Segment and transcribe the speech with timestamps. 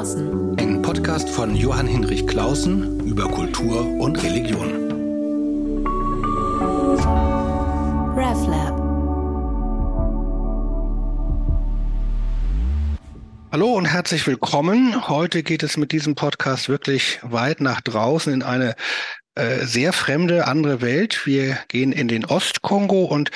[0.00, 0.58] Klausen.
[0.58, 4.88] Ein Podcast von Johann Hinrich Klausen über Kultur und Religion.
[8.16, 8.80] RevLab.
[13.52, 15.06] Hallo und herzlich willkommen.
[15.06, 18.76] Heute geht es mit diesem Podcast wirklich weit nach draußen in eine
[19.34, 21.26] äh, sehr fremde andere Welt.
[21.26, 23.30] Wir gehen in den Ostkongo und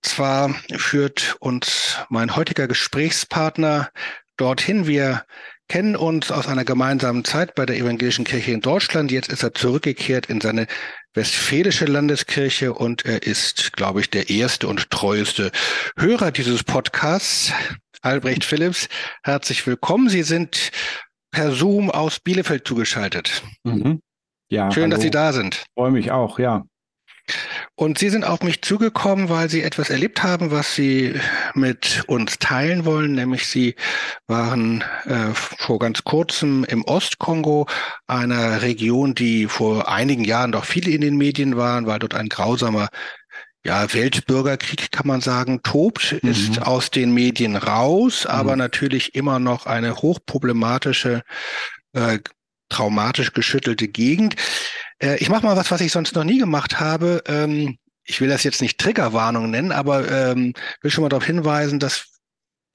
[0.00, 3.90] zwar führt uns mein heutiger Gesprächspartner
[4.38, 4.86] dorthin.
[4.86, 5.24] Wir
[5.68, 9.12] kennen uns aus einer gemeinsamen Zeit bei der Evangelischen Kirche in Deutschland.
[9.12, 10.66] Jetzt ist er zurückgekehrt in seine
[11.14, 15.52] westfälische Landeskirche und er ist, glaube ich, der erste und treueste
[15.98, 17.52] Hörer dieses Podcasts.
[18.00, 18.88] Albrecht Philips,
[19.22, 20.08] herzlich willkommen.
[20.08, 20.70] Sie sind
[21.30, 23.42] per Zoom aus Bielefeld zugeschaltet.
[23.64, 24.00] Mhm.
[24.50, 24.94] Ja, Schön, hallo.
[24.94, 25.64] dass Sie da sind.
[25.74, 26.64] Freue mich auch, ja.
[27.74, 31.14] Und Sie sind auf mich zugekommen, weil Sie etwas erlebt haben, was Sie
[31.54, 33.12] mit uns teilen wollen.
[33.12, 33.74] Nämlich Sie
[34.26, 37.66] waren äh, vor ganz kurzem im Ostkongo,
[38.06, 42.28] einer Region, die vor einigen Jahren doch viele in den Medien waren, weil dort ein
[42.28, 42.88] grausamer
[43.64, 46.30] ja, Weltbürgerkrieg, kann man sagen, tobt, Mhm.
[46.30, 48.58] ist aus den Medien raus, aber Mhm.
[48.58, 51.22] natürlich immer noch eine hochproblematische,
[51.92, 52.18] äh,
[52.68, 54.36] traumatisch geschüttelte Gegend.
[55.02, 57.22] Äh, ich mache mal was, was ich sonst noch nie gemacht habe.
[57.26, 61.78] Ähm, ich will das jetzt nicht Triggerwarnung nennen, aber ähm, will schon mal darauf hinweisen,
[61.78, 62.06] dass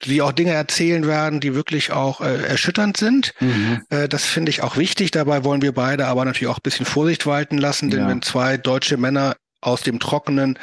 [0.02, 3.32] Sie auch Dinge erzählen werden, die wirklich auch äh, erschütternd sind.
[3.40, 3.82] Mhm.
[3.90, 5.12] Äh, das finde ich auch wichtig.
[5.12, 8.08] Dabei wollen wir beide aber natürlich auch ein bisschen Vorsicht walten lassen, denn Ja.
[8.08, 10.58] wenn zwei deutsche Männer aus dem Trockenen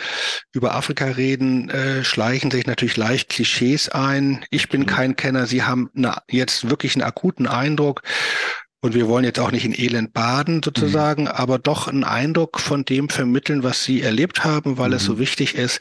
[0.53, 4.45] über Afrika reden, äh, schleichen sich natürlich leicht Klischees ein.
[4.51, 5.47] Ich bin kein Kenner.
[5.47, 8.03] Sie haben eine, jetzt wirklich einen akuten Eindruck.
[8.81, 12.83] Und wir wollen jetzt auch nicht in Elend baden sozusagen, aber doch einen Eindruck von
[12.83, 15.07] dem vermitteln, was Sie erlebt haben, weil es Mhm.
[15.07, 15.79] so wichtig ist,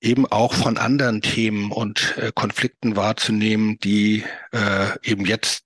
[0.00, 5.64] eben auch von anderen Themen und äh, Konflikten wahrzunehmen, die äh, eben jetzt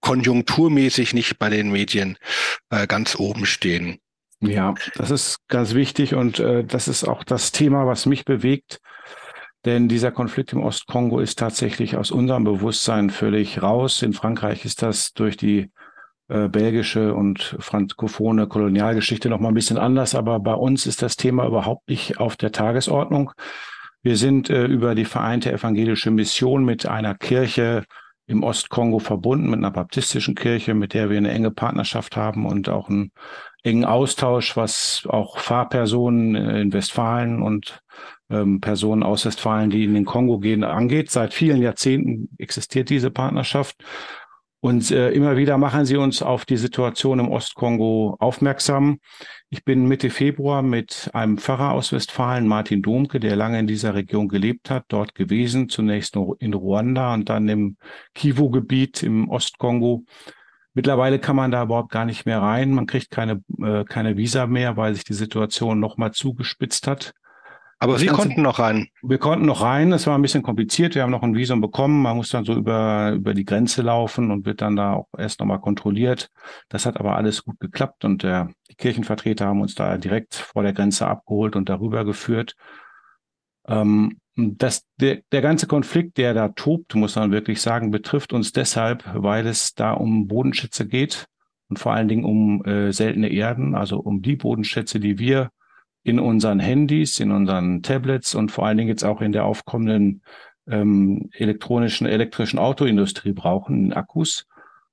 [0.00, 2.16] konjunkturmäßig nicht bei den Medien
[2.70, 3.98] äh, ganz oben stehen.
[4.40, 8.80] Ja, das ist ganz wichtig und äh, das ist auch das Thema, was mich bewegt.
[9.64, 14.02] Denn dieser Konflikt im Ostkongo ist tatsächlich aus unserem Bewusstsein völlig raus.
[14.02, 15.70] In Frankreich ist das durch die
[16.28, 21.16] äh, belgische und frankophone Kolonialgeschichte noch mal ein bisschen anders, aber bei uns ist das
[21.16, 23.32] Thema überhaupt nicht auf der Tagesordnung.
[24.02, 27.84] Wir sind äh, über die Vereinte Evangelische Mission mit einer Kirche
[28.26, 32.68] im Ostkongo verbunden, mit einer baptistischen Kirche, mit der wir eine enge Partnerschaft haben und
[32.68, 33.10] auch einen
[33.62, 37.80] engen Austausch, was auch Fahrpersonen äh, in Westfalen und
[38.30, 41.10] ähm, Personen aus Westfalen, die in den Kongo gehen, angeht.
[41.10, 43.82] Seit vielen Jahrzehnten existiert diese Partnerschaft.
[44.60, 48.98] Und äh, immer wieder machen sie uns auf die Situation im Ostkongo aufmerksam.
[49.50, 53.94] Ich bin Mitte Februar mit einem Pfarrer aus Westfalen, Martin Domke, der lange in dieser
[53.94, 57.76] Region gelebt hat, dort gewesen, zunächst in Ruanda und dann im
[58.14, 60.04] Kivu-Gebiet im Ostkongo.
[60.74, 62.72] Mittlerweile kann man da überhaupt gar nicht mehr rein.
[62.72, 67.14] Man kriegt keine, äh, keine Visa mehr, weil sich die Situation nochmal zugespitzt hat.
[67.80, 68.88] Aber Ganze- konnten noch rein.
[69.02, 70.94] Wir konnten noch rein, es war ein bisschen kompliziert.
[70.96, 72.02] Wir haben noch ein Visum bekommen.
[72.02, 75.38] Man muss dann so über, über die Grenze laufen und wird dann da auch erst
[75.38, 76.28] nochmal kontrolliert.
[76.68, 80.64] Das hat aber alles gut geklappt und der, die Kirchenvertreter haben uns da direkt vor
[80.64, 82.54] der Grenze abgeholt und darüber geführt.
[83.68, 88.52] Ähm, das, der, der ganze Konflikt, der da tobt, muss man wirklich sagen, betrifft uns
[88.52, 91.26] deshalb, weil es da um Bodenschätze geht
[91.68, 95.50] und vor allen Dingen um äh, seltene Erden, also um die Bodenschätze, die wir
[96.08, 100.22] in unseren Handys, in unseren Tablets und vor allen Dingen jetzt auch in der aufkommenden
[100.66, 104.46] ähm, elektronischen, elektrischen Autoindustrie brauchen, Akkus,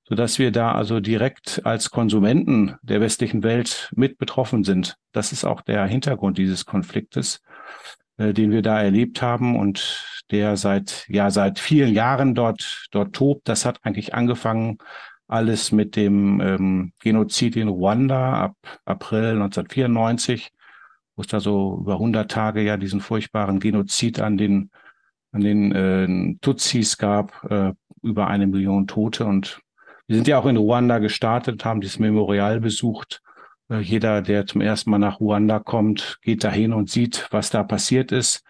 [0.04, 4.96] sodass wir da also direkt als Konsumenten der westlichen Welt mit betroffen sind.
[5.12, 7.42] Das ist auch der Hintergrund dieses Konfliktes,
[8.18, 13.14] äh, den wir da erlebt haben und der seit, ja, seit vielen Jahren dort, dort
[13.14, 13.48] tobt.
[13.48, 14.78] Das hat eigentlich angefangen
[15.28, 20.52] alles mit dem ähm, Genozid in Ruanda ab April 1994
[21.16, 24.70] wo es da so über 100 Tage ja diesen furchtbaren Genozid an den,
[25.32, 27.72] an den äh, Tutsis gab, äh,
[28.02, 29.24] über eine Million Tote.
[29.24, 29.60] Und
[30.06, 33.22] wir sind ja auch in Ruanda gestartet, haben dieses Memorial besucht.
[33.70, 37.62] Äh, jeder, der zum ersten Mal nach Ruanda kommt, geht dahin und sieht, was da
[37.64, 38.44] passiert ist.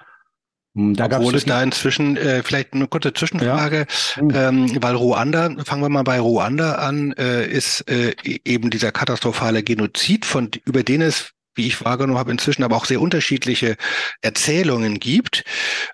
[0.75, 4.31] Hm, Da Obwohl es da inzwischen, äh, vielleicht eine kurze Zwischenfrage, Hm.
[4.35, 8.15] ähm, weil Ruanda, fangen wir mal bei Ruanda an, äh, ist äh,
[8.45, 12.85] eben dieser katastrophale Genozid, von über den es, wie ich wahrgenommen habe, inzwischen aber auch
[12.85, 13.77] sehr unterschiedliche
[14.23, 15.45] Erzählungen gibt.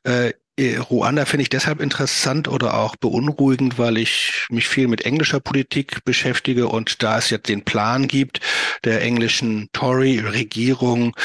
[0.04, 5.06] Äh, äh, Ruanda finde ich deshalb interessant oder auch beunruhigend, weil ich mich viel mit
[5.06, 8.40] englischer Politik beschäftige und da es jetzt den Plan gibt,
[8.84, 11.16] der englischen Tory-Regierung,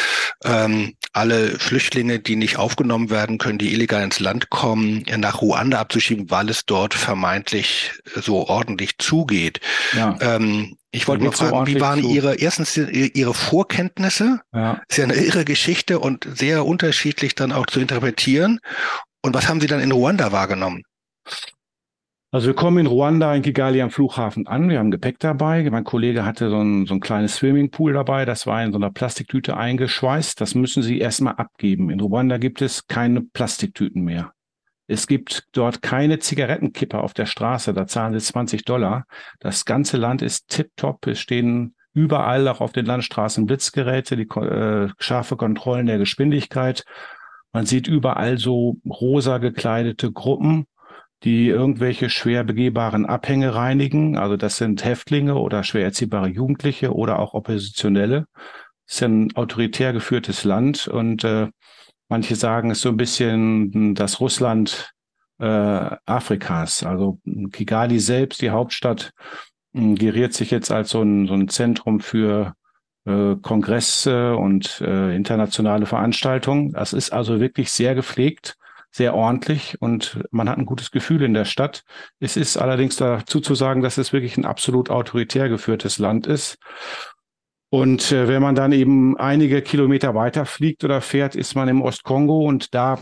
[0.46, 5.80] ähm, alle Flüchtlinge, die nicht aufgenommen werden können, die illegal ins Land kommen, nach Ruanda
[5.80, 9.60] abzuschieben, weil es dort vermeintlich so ordentlich zugeht.
[9.94, 10.18] Ja.
[10.22, 12.10] Ähm, ich wollte mal fragen, wie waren zu.
[12.10, 14.42] Ihre, erstens Ihre Vorkenntnisse?
[14.54, 14.82] Ja.
[14.90, 18.60] Ist ja eine irre Geschichte und sehr unterschiedlich dann auch zu interpretieren.
[19.24, 20.84] Und was haben Sie dann in Ruanda wahrgenommen?
[22.32, 24.70] Also wir kommen in Ruanda in Kigali am Flughafen an.
[24.70, 25.68] Wir haben Gepäck dabei.
[25.70, 28.26] Mein Kollege hatte so ein, so ein kleines Swimmingpool dabei.
[28.26, 30.42] Das war in so einer Plastiktüte eingeschweißt.
[30.42, 31.90] Das müssen Sie erstmal abgeben.
[31.90, 34.34] In Ruanda gibt es keine Plastiktüten mehr.
[34.88, 37.74] Es gibt dort keine Zigarettenkipper auf der Straße.
[37.74, 39.06] Da zahlen Sie 20 Dollar.
[39.40, 41.08] Das ganze Land ist tipptopp.
[41.08, 46.86] Es stehen überall auch auf den Landstraßen Blitzgeräte, die äh, scharfe Kontrollen der Geschwindigkeit.
[47.52, 50.68] Man sieht überall so rosa gekleidete Gruppen
[51.24, 54.18] die irgendwelche schwer begehbaren Abhänge reinigen.
[54.18, 58.28] Also das sind Häftlinge oder schwer erziehbare Jugendliche oder auch Oppositionelle.
[58.86, 61.48] Es ist ein autoritär geführtes Land und äh,
[62.10, 64.94] manche sagen, es so ein bisschen das Russland
[65.40, 66.84] äh, Afrikas.
[66.84, 67.20] Also
[67.52, 69.12] Kigali selbst, die Hauptstadt,
[69.74, 72.54] geriert sich jetzt als so ein, so ein Zentrum für
[73.06, 76.72] äh, Kongresse und äh, internationale Veranstaltungen.
[76.72, 78.58] Das ist also wirklich sehr gepflegt
[78.98, 81.84] sehr ordentlich und man hat ein gutes Gefühl in der Stadt.
[82.20, 86.58] Es ist allerdings dazu zu sagen, dass es wirklich ein absolut autoritär geführtes Land ist.
[87.70, 91.82] Und äh, wenn man dann eben einige Kilometer weiter fliegt oder fährt, ist man im
[91.82, 93.00] Ostkongo und da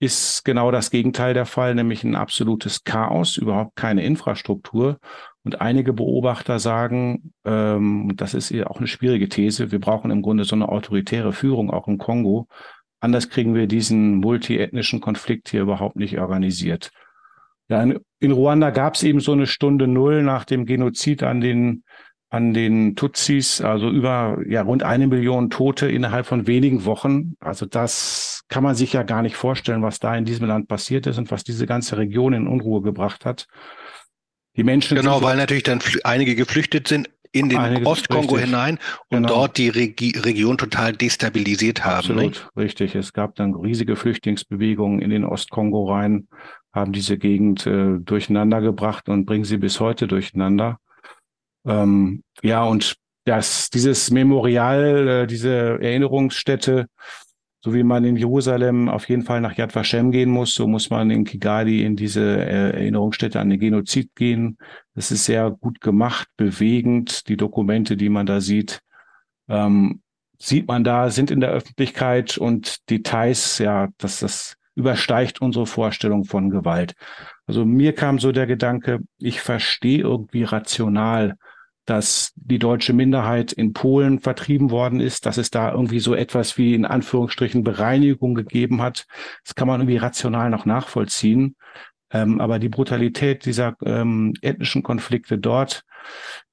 [0.00, 4.98] ist genau das Gegenteil der Fall, nämlich ein absolutes Chaos, überhaupt keine Infrastruktur.
[5.44, 10.44] Und einige Beobachter sagen, ähm, das ist auch eine schwierige These, wir brauchen im Grunde
[10.44, 12.48] so eine autoritäre Führung auch im Kongo,
[13.00, 16.90] Anders kriegen wir diesen multiethnischen Konflikt hier überhaupt nicht organisiert.
[17.68, 21.40] Ja, in, in Ruanda gab es eben so eine Stunde Null nach dem Genozid an
[21.40, 21.84] den
[22.30, 27.34] an den Tutsis, also über ja rund eine Million Tote innerhalb von wenigen Wochen.
[27.40, 31.06] Also das kann man sich ja gar nicht vorstellen, was da in diesem Land passiert
[31.06, 33.46] ist und was diese ganze Region in Unruhe gebracht hat.
[34.56, 38.50] Die Menschen genau, weil natürlich dann einige geflüchtet sind in den Ostkongo richtig.
[38.50, 38.78] hinein
[39.08, 39.28] und genau.
[39.28, 41.98] dort die Regi Region total destabilisiert haben.
[41.98, 42.48] Absolut, nicht?
[42.56, 42.94] richtig.
[42.94, 46.28] Es gab dann riesige Flüchtlingsbewegungen in den Ostkongo rein,
[46.72, 50.78] haben diese Gegend äh, durcheinander gebracht und bringen sie bis heute durcheinander.
[51.68, 56.86] Ähm, ja, und das, dieses Memorial, äh, diese Erinnerungsstätte,
[57.60, 60.90] so wie man in Jerusalem auf jeden Fall nach Yad Vashem gehen muss, so muss
[60.90, 64.56] man in Kigali in diese äh, Erinnerungsstätte an den Genozid gehen.
[64.94, 67.28] Das ist sehr gut gemacht, bewegend.
[67.28, 68.80] Die Dokumente, die man da sieht,
[69.48, 70.00] ähm,
[70.38, 76.24] sieht man da, sind in der Öffentlichkeit und Details, ja, dass das übersteigt unsere Vorstellung
[76.24, 76.94] von Gewalt.
[77.46, 81.34] Also mir kam so der Gedanke, ich verstehe irgendwie rational,
[81.88, 86.58] dass die deutsche Minderheit in Polen vertrieben worden ist, dass es da irgendwie so etwas
[86.58, 89.06] wie in Anführungsstrichen Bereinigung gegeben hat.
[89.42, 91.56] Das kann man irgendwie rational noch nachvollziehen.
[92.10, 95.84] Ähm, aber die Brutalität dieser ähm, ethnischen Konflikte dort,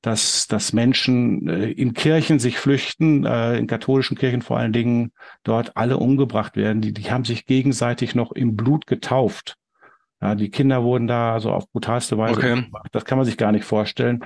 [0.01, 5.11] dass, dass Menschen äh, in Kirchen sich flüchten, äh, in katholischen Kirchen vor allen Dingen
[5.43, 9.57] dort alle umgebracht werden, die, die haben sich gegenseitig noch im Blut getauft.
[10.21, 12.53] Ja, die Kinder wurden da so auf brutalste Weise okay.
[12.53, 12.87] umgebracht.
[12.93, 14.23] Das kann man sich gar nicht vorstellen.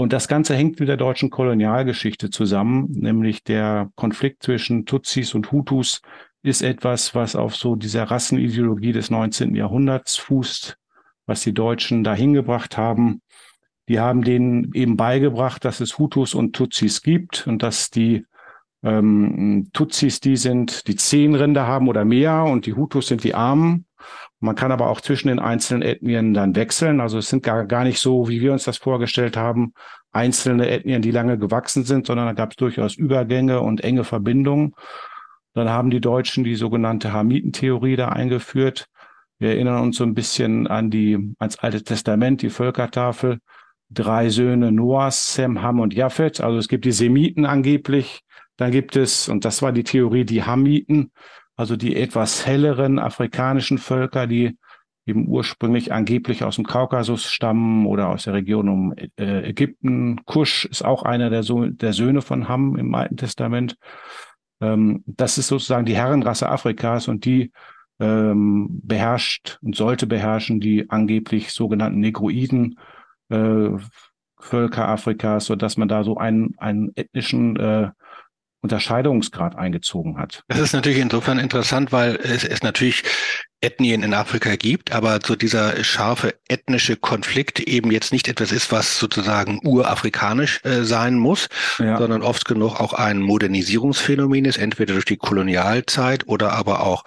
[0.00, 5.52] Und das Ganze hängt mit der deutschen Kolonialgeschichte zusammen, nämlich der Konflikt zwischen Tutsis und
[5.52, 6.00] Hutus
[6.42, 9.54] ist etwas, was auf so dieser Rassenideologie des 19.
[9.54, 10.78] Jahrhunderts fußt,
[11.26, 13.20] was die Deutschen dahin gebracht haben.
[13.88, 18.24] Die haben denen eben beigebracht, dass es Hutus und Tutsis gibt und dass die
[18.82, 23.34] ähm, Tutsis die sind, die zehn Rinder haben oder mehr und die Hutus sind die
[23.34, 23.84] Armen.
[24.40, 27.00] Man kann aber auch zwischen den einzelnen Ethnien dann wechseln.
[27.00, 29.74] Also es sind gar, gar nicht so, wie wir uns das vorgestellt haben,
[30.12, 34.74] einzelne Ethnien, die lange gewachsen sind, sondern da gab es durchaus Übergänge und enge Verbindungen.
[35.54, 38.86] Dann haben die Deutschen die sogenannte Hamitentheorie da eingeführt.
[39.38, 43.38] Wir erinnern uns so ein bisschen an die, ans Alte Testament, die Völkertafel.
[43.88, 46.40] Drei Söhne Noahs, Sem, Ham und Japhet.
[46.40, 48.20] Also es gibt die Semiten angeblich.
[48.56, 51.10] Dann gibt es, und das war die Theorie, die Hamiten,
[51.56, 54.56] also die etwas helleren afrikanischen Völker, die
[55.06, 60.24] eben ursprünglich angeblich aus dem Kaukasus stammen oder aus der Region um äh, Ägypten.
[60.24, 63.76] Kusch ist auch einer der, so der Söhne von Ham im Alten Testament.
[64.60, 67.50] Ähm, das ist sozusagen die Herrenrasse Afrikas und die
[67.98, 72.78] ähm, beherrscht und sollte beherrschen die angeblich sogenannten Negroiden
[73.28, 73.70] äh,
[74.38, 77.90] Völker Afrikas, so dass man da so einen, einen ethnischen äh,
[78.62, 80.42] Unterscheidungsgrad eingezogen hat.
[80.48, 83.04] Das ist natürlich insofern interessant, weil es, es natürlich
[83.62, 88.72] Ethnien in Afrika gibt, aber so dieser scharfe ethnische Konflikt eben jetzt nicht etwas ist,
[88.72, 91.48] was sozusagen urafrikanisch äh, sein muss,
[91.78, 91.98] ja.
[91.98, 97.04] sondern oft genug auch ein Modernisierungsphänomen ist, entweder durch die Kolonialzeit oder aber auch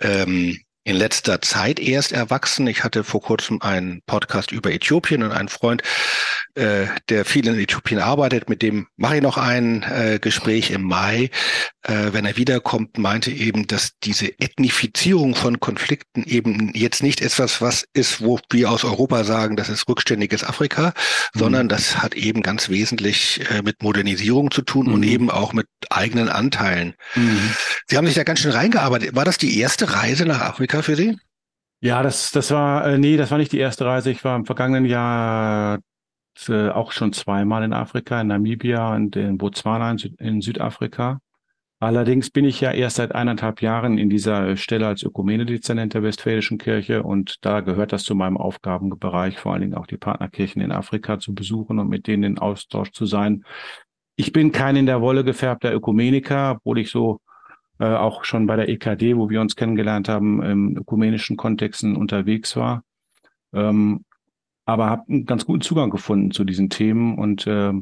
[0.00, 2.66] ähm, in letzter Zeit erst erwachsen.
[2.66, 5.82] Ich hatte vor kurzem einen Podcast über Äthiopien und einen Freund,
[6.54, 10.82] äh, der viel in Äthiopien arbeitet, mit dem mache ich noch ein äh, Gespräch im
[10.82, 11.30] Mai.
[11.82, 17.60] Äh, wenn er wiederkommt, meinte eben, dass diese Ethnifizierung von Konflikten eben jetzt nicht etwas,
[17.60, 20.94] was ist, wo wir aus Europa sagen, das ist rückständiges Afrika,
[21.34, 21.38] mhm.
[21.38, 24.94] sondern das hat eben ganz wesentlich äh, mit Modernisierung zu tun mhm.
[24.94, 26.94] und eben auch mit eigenen Anteilen.
[27.14, 27.54] Mhm.
[27.86, 29.14] Sie haben sich da ganz schön reingearbeitet.
[29.14, 31.18] War das die erste Reise nach Afrika für Sie?
[31.80, 34.10] Ja, das, das war, äh, nee, das war nicht die erste Reise.
[34.10, 35.80] Ich war im vergangenen Jahr
[36.48, 41.18] äh, auch schon zweimal in Afrika, in Namibia und in Botswana in Südafrika.
[41.82, 46.56] Allerdings bin ich ja erst seit eineinhalb Jahren in dieser Stelle als Ökumene-Dezernent der Westfälischen
[46.56, 50.70] Kirche und da gehört das zu meinem Aufgabenbereich, vor allen Dingen auch die Partnerkirchen in
[50.70, 53.44] Afrika zu besuchen und mit denen in Austausch zu sein.
[54.14, 57.18] Ich bin kein in der Wolle gefärbter Ökumeniker, obwohl ich so
[57.82, 62.54] äh, auch schon bei der EKD, wo wir uns kennengelernt haben, im ökumenischen Kontexten unterwegs
[62.54, 62.84] war.
[63.52, 64.04] Ähm,
[64.64, 67.72] aber habe einen ganz guten Zugang gefunden zu diesen Themen und äh,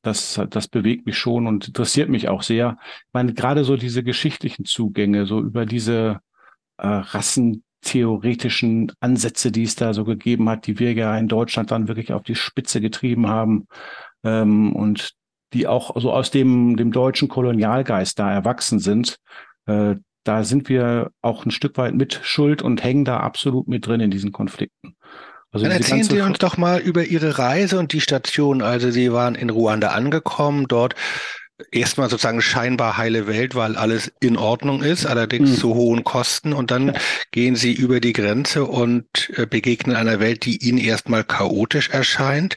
[0.00, 2.78] das, das bewegt mich schon und interessiert mich auch sehr.
[3.06, 6.20] Ich meine, gerade so diese geschichtlichen Zugänge, so über diese
[6.78, 11.86] äh, rassentheoretischen Ansätze, die es da so gegeben hat, die wir ja in Deutschland dann
[11.86, 13.66] wirklich auf die Spitze getrieben haben
[14.24, 15.17] ähm, und
[15.52, 19.18] die auch so aus dem, dem deutschen Kolonialgeist da erwachsen sind.
[19.66, 23.86] Äh, da sind wir auch ein Stück weit mit Schuld und hängen da absolut mit
[23.86, 24.96] drin in diesen Konflikten.
[25.50, 28.60] Also Dann erzählen Sie uns doch mal über Ihre Reise und die Station.
[28.60, 30.94] Also Sie waren in Ruanda angekommen, dort
[31.72, 35.56] erstmal sozusagen scheinbar heile Welt, weil alles in Ordnung ist, allerdings mhm.
[35.56, 36.52] zu hohen Kosten.
[36.52, 36.96] Und dann
[37.30, 42.56] gehen Sie über die Grenze und äh, begegnen einer Welt, die Ihnen erstmal chaotisch erscheint.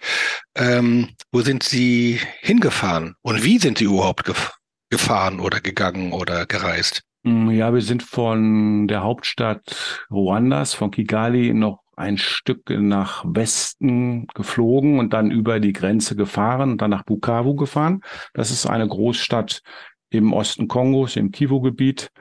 [0.55, 4.51] Ähm, wo sind Sie hingefahren und wie sind Sie überhaupt gef
[4.89, 7.03] gefahren oder gegangen oder gereist?
[7.23, 14.27] Hm, ja, wir sind von der Hauptstadt Ruandas, von Kigali, noch ein Stück nach Westen
[14.33, 18.01] geflogen und dann über die Grenze gefahren und dann nach Bukavu gefahren.
[18.33, 19.61] Das ist eine Großstadt
[20.09, 22.11] im Osten Kongos, im Kivu-Gebiet,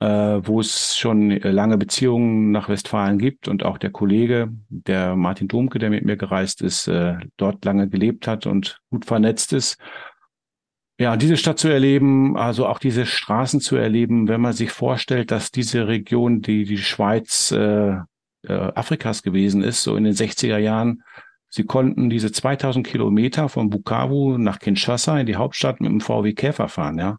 [0.00, 5.48] äh, wo es schon lange Beziehungen nach Westfalen gibt und auch der Kollege, der Martin
[5.48, 9.78] Domke, der mit mir gereist ist, äh, dort lange gelebt hat und gut vernetzt ist.
[11.00, 15.30] Ja, diese Stadt zu erleben, also auch diese Straßen zu erleben, wenn man sich vorstellt,
[15.30, 17.98] dass diese Region, die die Schweiz äh,
[18.42, 21.02] äh, Afrikas gewesen ist, so in den 60er Jahren.
[21.48, 26.32] Sie konnten diese 2000 Kilometer von Bukavu nach Kinshasa in die Hauptstadt mit dem VW
[26.34, 27.18] Käfer fahren, ja.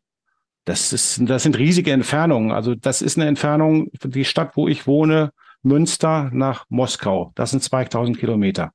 [0.66, 2.52] Das ist, das sind riesige Entfernungen.
[2.52, 5.32] Also das ist eine Entfernung, die Stadt, wo ich wohne,
[5.64, 7.32] Münster nach Moskau.
[7.34, 8.72] Das sind 2000 Kilometer.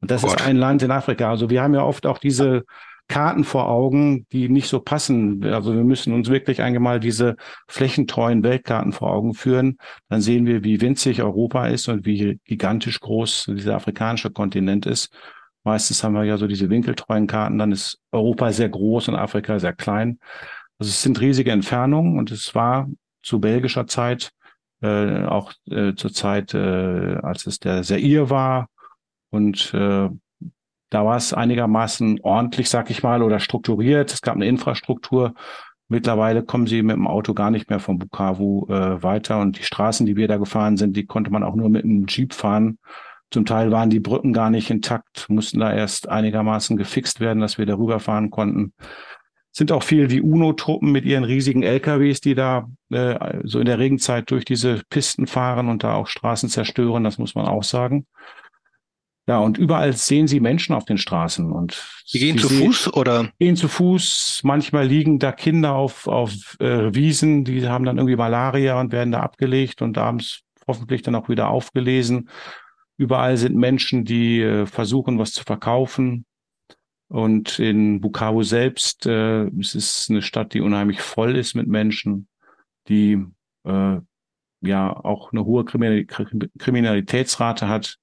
[0.00, 0.40] Und das Gott.
[0.40, 1.28] ist ein Land in Afrika.
[1.28, 2.64] Also wir haben ja oft auch diese
[3.08, 5.44] Karten vor Augen, die nicht so passen.
[5.44, 7.36] Also wir müssen uns wirklich einmal diese
[7.68, 9.78] flächentreuen Weltkarten vor Augen führen.
[10.08, 15.12] Dann sehen wir, wie winzig Europa ist und wie gigantisch groß dieser afrikanische Kontinent ist.
[15.62, 19.58] Meistens haben wir ja so diese winkeltreuen Karten, dann ist Europa sehr groß und Afrika
[19.58, 20.20] sehr klein.
[20.78, 22.88] Also es sind riesige Entfernungen und es war
[23.22, 24.30] zu belgischer Zeit,
[24.80, 28.68] äh, auch äh, zur Zeit, äh, als es der Zaire war
[29.30, 30.08] und äh,
[30.90, 34.12] da war es einigermaßen ordentlich, sag ich mal, oder strukturiert.
[34.12, 35.34] Es gab eine Infrastruktur.
[35.88, 39.40] Mittlerweile kommen sie mit dem Auto gar nicht mehr von Bukavu äh, weiter.
[39.40, 42.06] Und die Straßen, die wir da gefahren sind, die konnte man auch nur mit einem
[42.08, 42.78] Jeep fahren.
[43.30, 47.58] Zum Teil waren die Brücken gar nicht intakt, mussten da erst einigermaßen gefixt werden, dass
[47.58, 48.72] wir darüber fahren konnten.
[49.50, 53.78] Sind auch viel die UNO-Truppen mit ihren riesigen LKWs, die da äh, so in der
[53.78, 58.06] Regenzeit durch diese Pisten fahren und da auch Straßen zerstören, das muss man auch sagen.
[59.28, 63.32] Ja, und überall sehen Sie Menschen auf den Straßen und Sie gehen zu Fuß oder?
[63.40, 64.42] Gehen zu Fuß.
[64.44, 69.10] Manchmal liegen da Kinder auf, auf äh, Wiesen, die haben dann irgendwie Malaria und werden
[69.10, 72.28] da abgelegt und abends hoffentlich dann auch wieder aufgelesen.
[72.98, 76.24] Überall sind Menschen, die äh, versuchen, was zu verkaufen.
[77.08, 82.28] Und in Bukavu selbst, äh, es ist eine Stadt, die unheimlich voll ist mit Menschen,
[82.88, 83.24] die
[83.64, 83.96] äh,
[84.60, 87.98] ja auch eine hohe Kriminalitätsrate hat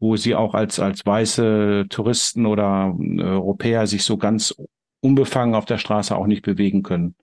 [0.00, 4.54] wo sie auch als, als weiße Touristen oder äh, Europäer sich so ganz
[5.00, 7.14] unbefangen auf der Straße auch nicht bewegen können.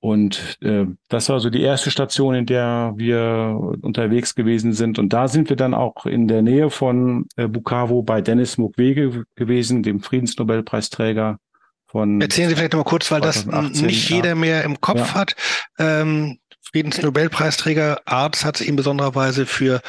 [0.00, 4.98] Und äh, das war so die erste Station, in der wir unterwegs gewesen sind.
[4.98, 9.24] Und da sind wir dann auch in der Nähe von äh, Bukavu bei Dennis Mukwege
[9.34, 11.38] gewesen, dem Friedensnobelpreisträger
[11.86, 12.20] von.
[12.20, 15.14] Erzählen Sie vielleicht noch mal kurz, weil 2018, das nicht jeder mehr im Kopf ja.
[15.14, 15.34] hat.
[15.78, 19.80] Ähm, Friedensnobelpreisträger Arzt hat sich in besonderer Weise für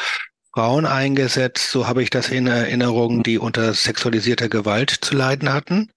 [0.60, 5.90] Frauen eingesetzt, so habe ich das in Erinnerung, die unter sexualisierter Gewalt zu leiden hatten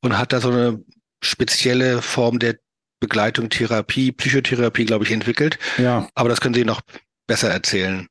[0.00, 0.80] und hat da so eine
[1.20, 2.54] spezielle Form der
[3.00, 5.58] Begleitung, Therapie, Psychotherapie, glaube ich, entwickelt.
[5.76, 6.08] Ja.
[6.14, 6.82] Aber das können Sie noch
[7.26, 8.06] besser erzählen.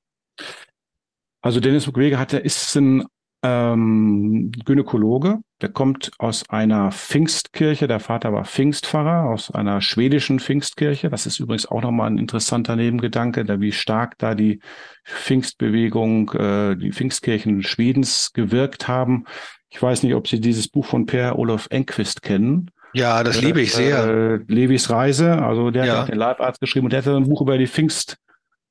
[1.41, 3.05] Also Dennis Mukwege hat, ist ein
[3.45, 7.87] ähm, Gynäkologe, der kommt aus einer Pfingstkirche.
[7.87, 11.09] Der Vater war Pfingstpfarrer aus einer schwedischen Pfingstkirche.
[11.09, 14.59] Das ist übrigens auch nochmal ein interessanter Nebengedanke, da wie stark da die
[15.05, 19.25] Pfingstbewegung, äh, die Pfingstkirchen Schwedens gewirkt haben.
[19.69, 22.71] Ich weiß nicht, ob Sie dieses Buch von Per Olof Enquist kennen.
[22.93, 24.05] Ja, das liebe ich sehr.
[24.05, 25.99] Äh, Levis Reise, also der ja.
[25.99, 28.17] hat den Leibarzt geschrieben und der hat ein Buch über die Pfingst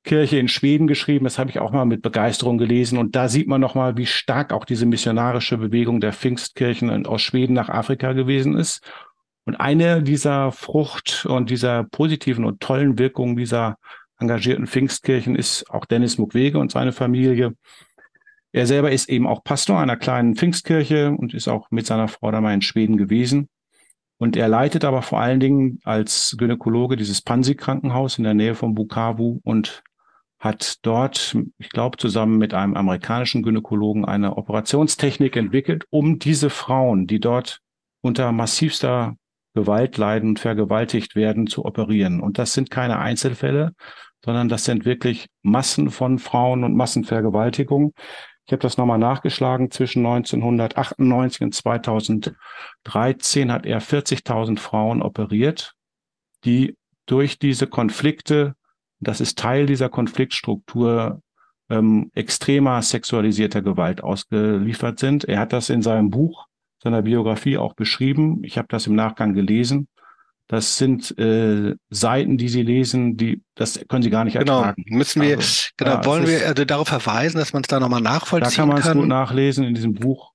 [0.05, 1.25] Kirche in Schweden geschrieben.
[1.25, 2.99] Das habe ich auch mal mit Begeisterung gelesen.
[2.99, 7.55] Und da sieht man nochmal, wie stark auch diese missionarische Bewegung der Pfingstkirchen aus Schweden
[7.55, 8.83] nach Afrika gewesen ist.
[9.47, 13.77] Und eine dieser Frucht und dieser positiven und tollen Wirkungen dieser
[14.19, 17.55] engagierten Pfingstkirchen ist auch Dennis Mukwege und seine Familie.
[18.53, 22.31] Er selber ist eben auch Pastor einer kleinen Pfingstkirche und ist auch mit seiner Frau
[22.31, 23.49] da mal in Schweden gewesen.
[24.17, 28.75] Und er leitet aber vor allen Dingen als Gynäkologe dieses Pansi-Krankenhaus in der Nähe von
[28.75, 29.83] Bukavu und
[30.45, 37.07] hat dort, ich glaube, zusammen mit einem amerikanischen Gynäkologen eine Operationstechnik entwickelt, um diese Frauen,
[37.07, 37.61] die dort
[38.03, 39.17] unter massivster
[39.55, 42.21] Gewalt leiden und vergewaltigt werden, zu operieren.
[42.21, 43.73] Und das sind keine Einzelfälle,
[44.23, 47.95] sondern das sind wirklich Massen von Frauen und Massenvergewaltigungen.
[48.45, 49.71] Ich habe das nochmal nachgeschlagen.
[49.71, 55.73] Zwischen 1998 und 2013 hat er 40.000 Frauen operiert,
[56.45, 58.57] die durch diese Konflikte
[59.09, 61.23] das ist Teil dieser Konfliktstruktur
[61.71, 65.25] ähm, extremer sexualisierter Gewalt ausgeliefert sind.
[65.25, 66.47] Er hat das in seinem Buch,
[66.83, 68.43] seiner Biografie auch beschrieben.
[68.45, 69.89] Ich habe das im Nachgang gelesen.
[70.47, 74.59] Das sind äh, Seiten, die Sie lesen, die das können Sie gar nicht genau.
[74.59, 74.85] ertragen.
[74.85, 77.81] Genau, müssen wir, also, genau, ja, wollen wir also darauf verweisen, dass man es da
[77.81, 78.69] nochmal nachvollziehen kann?
[78.69, 80.34] Da kann man es gut nachlesen in diesem Buch.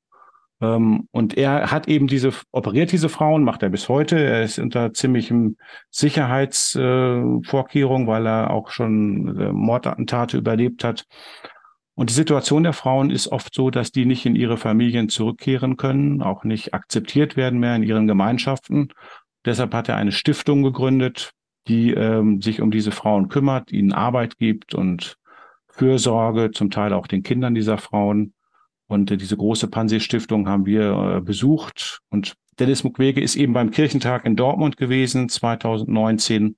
[0.62, 4.20] Ähm, und er hat eben diese, operiert diese Frauen, macht er bis heute.
[4.20, 5.58] Er ist unter ziemlichem
[5.89, 11.06] Sicherheitsvorkehrung, äh, weil er auch schon äh, Mordattentate überlebt hat.
[11.96, 15.75] Und die Situation der Frauen ist oft so, dass die nicht in ihre Familien zurückkehren
[15.75, 18.94] können, auch nicht akzeptiert werden mehr in ihren Gemeinschaften.
[19.46, 21.33] Deshalb hat er eine Stiftung gegründet,
[21.68, 25.18] die ähm, sich um diese Frauen kümmert, ihnen Arbeit gibt und
[25.68, 28.33] Fürsorge, zum Teil auch den Kindern dieser Frauen.
[28.90, 32.00] Und äh, diese große Pansy-Stiftung haben wir äh, besucht.
[32.10, 36.58] Und Dennis Mukwege ist eben beim Kirchentag in Dortmund gewesen, 2019,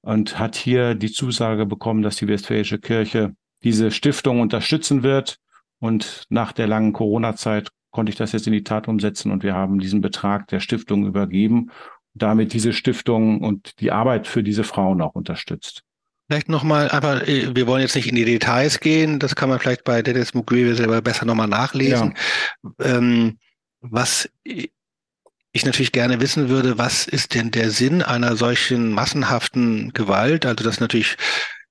[0.00, 5.36] und hat hier die Zusage bekommen, dass die Westfälische Kirche diese Stiftung unterstützen wird.
[5.80, 9.54] Und nach der langen Corona-Zeit konnte ich das jetzt in die Tat umsetzen und wir
[9.54, 11.70] haben diesen Betrag der Stiftung übergeben,
[12.14, 15.82] damit diese Stiftung und die Arbeit für diese Frauen auch unterstützt.
[16.30, 19.58] Vielleicht nochmal, aber äh, wir wollen jetzt nicht in die Details gehen, das kann man
[19.58, 22.14] vielleicht bei Dennis Mukwege selber besser nochmal nachlesen.
[22.62, 22.70] Ja.
[22.78, 23.38] Ähm,
[23.80, 30.46] was ich natürlich gerne wissen würde, was ist denn der Sinn einer solchen massenhaften Gewalt?
[30.46, 31.16] Also das natürlich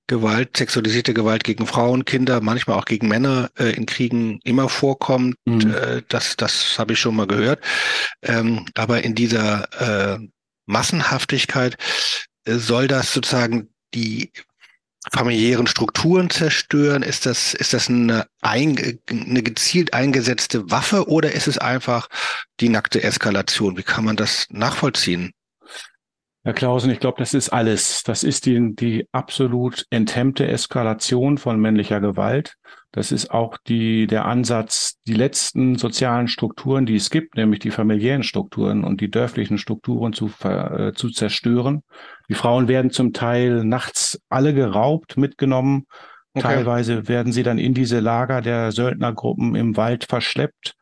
[0.08, 5.36] Gewalt, sexualisierte Gewalt gegen Frauen, Kinder, manchmal auch gegen Männer äh, in Kriegen immer vorkommt.
[5.46, 5.72] Mhm.
[5.72, 7.64] Äh, das das habe ich schon mal gehört.
[8.20, 10.18] Ähm, aber in dieser äh,
[10.66, 11.78] Massenhaftigkeit
[12.44, 14.30] äh, soll das sozusagen die
[15.12, 17.02] familiären Strukturen zerstören?
[17.02, 22.08] Ist das, ist das eine, ein, eine gezielt eingesetzte Waffe oder ist es einfach
[22.60, 23.76] die nackte Eskalation?
[23.76, 25.32] Wie kann man das nachvollziehen?
[26.42, 28.02] Herr Klausen, ich glaube, das ist alles.
[28.02, 32.56] Das ist die, die absolut enthemmte Eskalation von männlicher Gewalt.
[32.92, 37.70] Das ist auch die, der Ansatz, die letzten sozialen Strukturen, die es gibt, nämlich die
[37.70, 41.82] familiären Strukturen und die dörflichen Strukturen zu, äh, zu zerstören.
[42.30, 45.84] Die Frauen werden zum Teil nachts alle geraubt, mitgenommen.
[46.32, 46.46] Okay.
[46.46, 50.76] Teilweise werden sie dann in diese Lager der Söldnergruppen im Wald verschleppt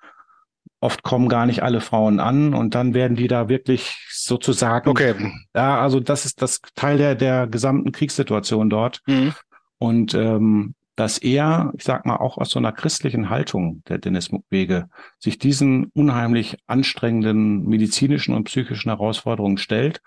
[0.80, 4.88] Oft kommen gar nicht alle Frauen an und dann werden die da wirklich sozusagen.
[4.88, 5.14] Okay.
[5.54, 9.00] Ja, also das ist das Teil der, der gesamten Kriegssituation dort.
[9.06, 9.34] Mhm.
[9.78, 14.30] Und ähm, dass er, ich sag mal, auch aus so einer christlichen Haltung der Dennis
[14.30, 20.00] Mukwege sich diesen unheimlich anstrengenden medizinischen und psychischen Herausforderungen stellt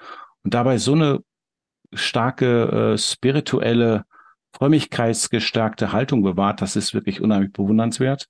[0.44, 1.20] und dabei so eine
[1.94, 4.06] starke äh, spirituelle,
[4.54, 8.28] frömmigkeitsgestärkte Haltung bewahrt, das ist wirklich unheimlich bewundernswert.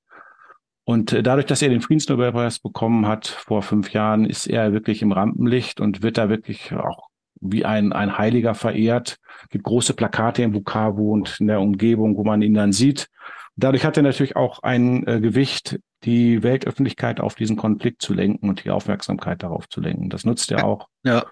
[0.84, 5.02] Und äh, dadurch, dass er den Friedensnobelpreis bekommen hat vor fünf Jahren, ist er wirklich
[5.02, 7.08] im Rampenlicht und wird da wirklich auch
[7.40, 9.18] wie ein, ein Heiliger verehrt.
[9.44, 13.10] Es gibt große Plakate in Bukavu und in der Umgebung, wo man ihn dann sieht.
[13.56, 18.50] Dadurch hat er natürlich auch ein äh, Gewicht die Weltöffentlichkeit auf diesen Konflikt zu lenken
[18.50, 20.10] und die Aufmerksamkeit darauf zu lenken.
[20.10, 20.88] Das nutzt er auch.
[21.04, 21.26] Ja.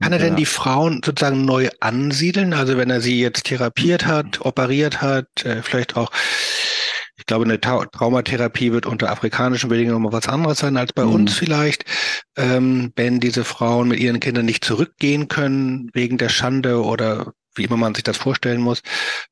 [0.00, 2.52] Kann er denn die Frauen sozusagen neu ansiedeln?
[2.52, 6.10] Also wenn er sie jetzt therapiert hat, operiert hat, äh, vielleicht auch,
[7.16, 11.12] ich glaube, eine Traumatherapie wird unter afrikanischen Bedingungen mal was anderes sein als bei mhm.
[11.12, 11.84] uns vielleicht.
[12.36, 17.64] Ähm, wenn diese Frauen mit ihren Kindern nicht zurückgehen können wegen der Schande oder wie
[17.64, 18.82] immer man sich das vorstellen muss,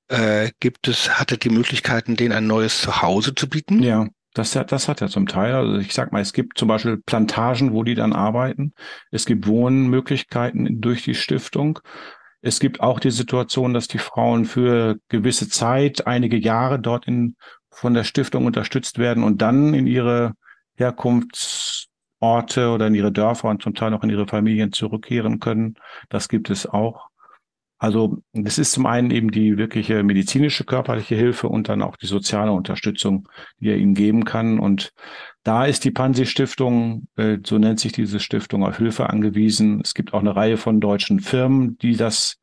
[0.08, 3.82] äh, gibt es, hat er die Möglichkeiten, denen ein neues Zuhause zu bieten?
[3.82, 4.06] Ja.
[4.34, 5.54] Das, das hat er zum Teil.
[5.54, 8.72] Also ich sag mal, es gibt zum Beispiel Plantagen, wo die dann arbeiten.
[9.10, 11.80] Es gibt Wohnmöglichkeiten durch die Stiftung.
[12.40, 17.36] Es gibt auch die Situation, dass die Frauen für gewisse Zeit, einige Jahre dort in,
[17.70, 20.32] von der Stiftung unterstützt werden und dann in ihre
[20.76, 25.76] Herkunftsorte oder in ihre Dörfer und zum Teil auch in ihre Familien zurückkehren können.
[26.08, 27.11] Das gibt es auch.
[27.82, 32.06] Also das ist zum einen eben die wirkliche medizinische körperliche Hilfe und dann auch die
[32.06, 34.60] soziale Unterstützung, die er ihnen geben kann.
[34.60, 34.92] Und
[35.42, 39.80] da ist die Pansi Stiftung, äh, so nennt sich diese Stiftung, auf Hilfe angewiesen.
[39.82, 42.36] Es gibt auch eine Reihe von deutschen Firmen, die das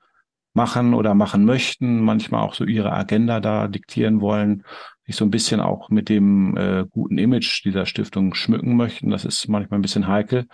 [0.53, 4.63] machen oder machen möchten, manchmal auch so ihre Agenda da diktieren wollen,
[5.05, 9.09] sich so ein bisschen auch mit dem äh, guten Image dieser Stiftung schmücken möchten.
[9.09, 10.47] Das ist manchmal ein bisschen heikel.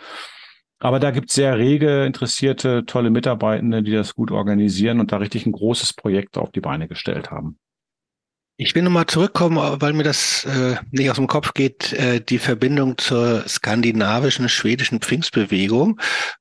[0.86, 5.18] Aber da gibt es sehr rege, interessierte, tolle Mitarbeitende, die das gut organisieren und da
[5.18, 7.58] richtig ein großes Projekt auf die Beine gestellt haben.
[8.58, 12.38] Ich will nochmal zurückkommen, weil mir das äh, nicht aus dem Kopf geht, äh, die
[12.38, 16.00] Verbindung zur skandinavischen, schwedischen Pfingstbewegung.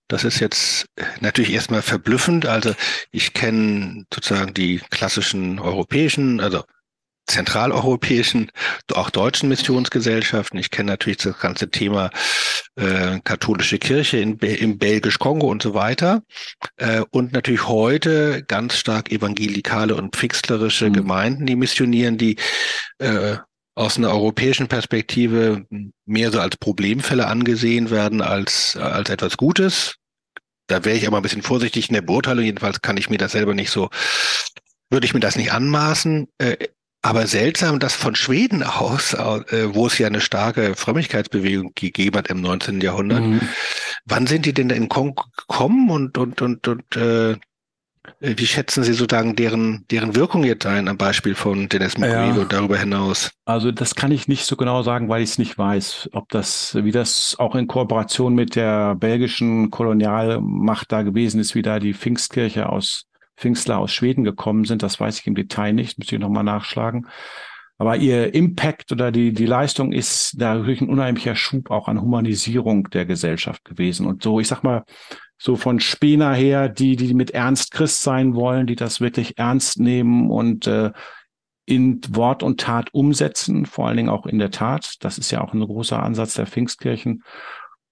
[0.08, 0.84] Das ist jetzt
[1.22, 2.44] natürlich erstmal verblüffend.
[2.44, 2.74] Also
[3.12, 6.64] ich kenne sozusagen die klassischen europäischen, also
[7.26, 8.50] zentraleuropäischen,
[8.92, 10.58] auch deutschen Missionsgesellschaften.
[10.58, 12.10] Ich kenne natürlich das ganze Thema
[12.76, 16.22] äh, katholische Kirche in, im Belgisch-Kongo und so weiter.
[16.76, 20.94] Äh, und natürlich heute ganz stark evangelikale und pfingstlerische mhm.
[20.94, 22.36] Gemeinden, die missionieren, die
[22.98, 23.36] äh,
[23.76, 25.66] aus einer europäischen Perspektive
[26.04, 29.96] mehr so als Problemfälle angesehen werden als, als etwas Gutes.
[30.68, 32.44] Da wäre ich aber ein bisschen vorsichtig in der Beurteilung.
[32.44, 33.90] Jedenfalls kann ich mir das selber nicht so,
[34.90, 36.28] würde ich mir das nicht anmaßen.
[37.04, 42.28] Aber seltsam, dass von Schweden aus, äh, wo es ja eine starke Frömmigkeitsbewegung gegeben hat
[42.28, 42.80] im 19.
[42.80, 43.42] Jahrhundert, mhm.
[44.06, 47.36] wann sind die denn in Kongo gekommen und, und, und, und äh,
[48.20, 52.40] wie schätzen Sie sozusagen deren, deren Wirkung jetzt ein, am Beispiel von Dennis Mukwege ja.
[52.40, 53.32] und darüber hinaus?
[53.44, 56.74] Also das kann ich nicht so genau sagen, weil ich es nicht weiß, ob das,
[56.74, 61.92] wie das auch in Kooperation mit der belgischen Kolonialmacht da gewesen ist, wie da die
[61.92, 63.04] Pfingstkirche aus
[63.36, 64.82] Pfingstler aus Schweden gekommen sind.
[64.82, 67.08] Das weiß ich im Detail nicht, müsste ich nochmal nachschlagen.
[67.76, 72.00] Aber ihr Impact oder die, die Leistung ist da wirklich ein unheimlicher Schub auch an
[72.00, 74.06] Humanisierung der Gesellschaft gewesen.
[74.06, 74.84] Und so, ich sag mal,
[75.36, 79.80] so von Spener her, die, die mit Ernst Christ sein wollen, die das wirklich ernst
[79.80, 80.92] nehmen und äh,
[81.66, 84.96] in Wort und Tat umsetzen, vor allen Dingen auch in der Tat.
[85.00, 87.22] Das ist ja auch ein großer Ansatz der Pfingstkirchen.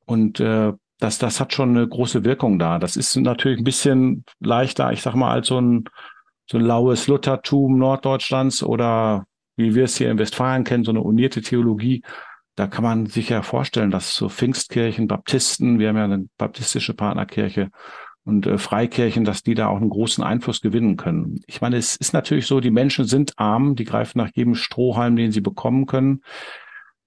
[0.05, 0.73] Und äh,
[1.03, 2.79] das, das hat schon eine große Wirkung da.
[2.79, 5.85] Das ist natürlich ein bisschen leichter, ich sag mal, als so ein,
[6.49, 9.25] so ein laues Luthertum Norddeutschlands oder
[9.57, 12.03] wie wir es hier in Westfalen kennen, so eine unierte Theologie.
[12.55, 16.95] Da kann man sich ja vorstellen, dass so Pfingstkirchen, Baptisten, wir haben ja eine baptistische
[16.95, 17.71] Partnerkirche
[18.25, 21.41] und äh, Freikirchen, dass die da auch einen großen Einfluss gewinnen können.
[21.49, 25.17] Ich meine, es ist natürlich so, die Menschen sind arm, die greifen nach jedem Strohhalm,
[25.17, 26.23] den sie bekommen können.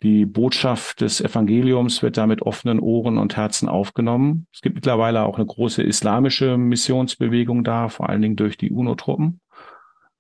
[0.03, 4.47] Die Botschaft des Evangeliums wird da mit offenen Ohren und Herzen aufgenommen.
[4.53, 9.39] Es gibt mittlerweile auch eine große islamische Missionsbewegung da, vor allen Dingen durch die UNO-Truppen.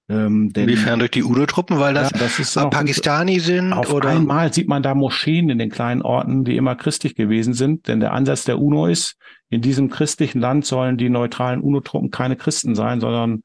[0.07, 3.73] Ähm, denn, Inwiefern durch die UNO-Truppen, weil das, ja, das ist Pakistani sind?
[3.73, 4.09] Auf oder?
[4.09, 7.87] einmal sieht man da Moscheen in den kleinen Orten, die immer christlich gewesen sind.
[7.87, 9.17] Denn der Ansatz der UNO ist,
[9.49, 13.41] in diesem christlichen Land sollen die neutralen UNO-Truppen keine Christen sein, sondern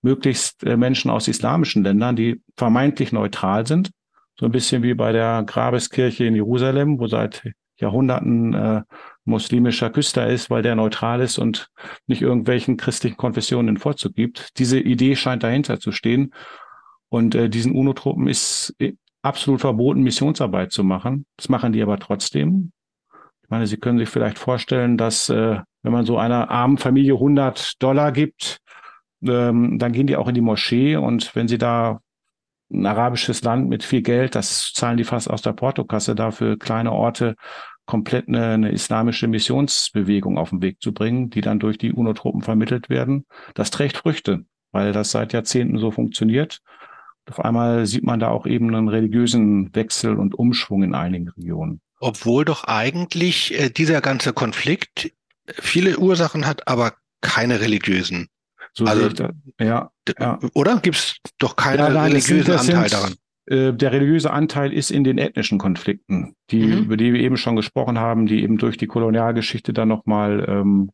[0.00, 3.90] möglichst äh, Menschen aus islamischen Ländern, die vermeintlich neutral sind
[4.38, 7.42] so ein bisschen wie bei der Grabeskirche in Jerusalem, wo seit
[7.76, 8.82] Jahrhunderten äh,
[9.24, 11.68] muslimischer Küster ist, weil der neutral ist und
[12.06, 14.58] nicht irgendwelchen christlichen Konfessionen den Vorzug gibt.
[14.58, 16.34] Diese Idee scheint dahinter zu stehen.
[17.08, 21.26] Und äh, diesen UNO-Truppen ist äh, absolut verboten, Missionsarbeit zu machen.
[21.36, 22.72] Das machen die aber trotzdem.
[23.42, 27.14] Ich meine, Sie können sich vielleicht vorstellen, dass äh, wenn man so einer armen Familie
[27.14, 28.58] 100 Dollar gibt,
[29.22, 32.00] ähm, dann gehen die auch in die Moschee und wenn sie da
[32.70, 36.92] ein arabisches Land mit viel Geld, das zahlen die fast aus der Portokasse dafür, kleine
[36.92, 37.34] Orte
[37.86, 42.42] komplett eine, eine islamische Missionsbewegung auf den Weg zu bringen, die dann durch die UNO-Truppen
[42.42, 43.24] vermittelt werden.
[43.54, 46.60] Das trägt Früchte, weil das seit Jahrzehnten so funktioniert.
[47.28, 51.80] auf einmal sieht man da auch eben einen religiösen Wechsel und Umschwung in einigen Regionen.
[51.98, 55.12] Obwohl doch eigentlich äh, dieser ganze Konflikt
[55.46, 58.28] viele Ursachen hat, aber keine religiösen.
[58.78, 60.38] So also, da, ja, ja.
[60.54, 60.78] Oder?
[60.78, 63.14] Gibt es doch keinen ja, religiösen Anteil daran?
[63.48, 66.84] äh, der religiöse Anteil ist in den ethnischen Konflikten, die, mhm.
[66.84, 70.90] über die wir eben schon gesprochen haben, die eben durch die Kolonialgeschichte dann nochmal ähm,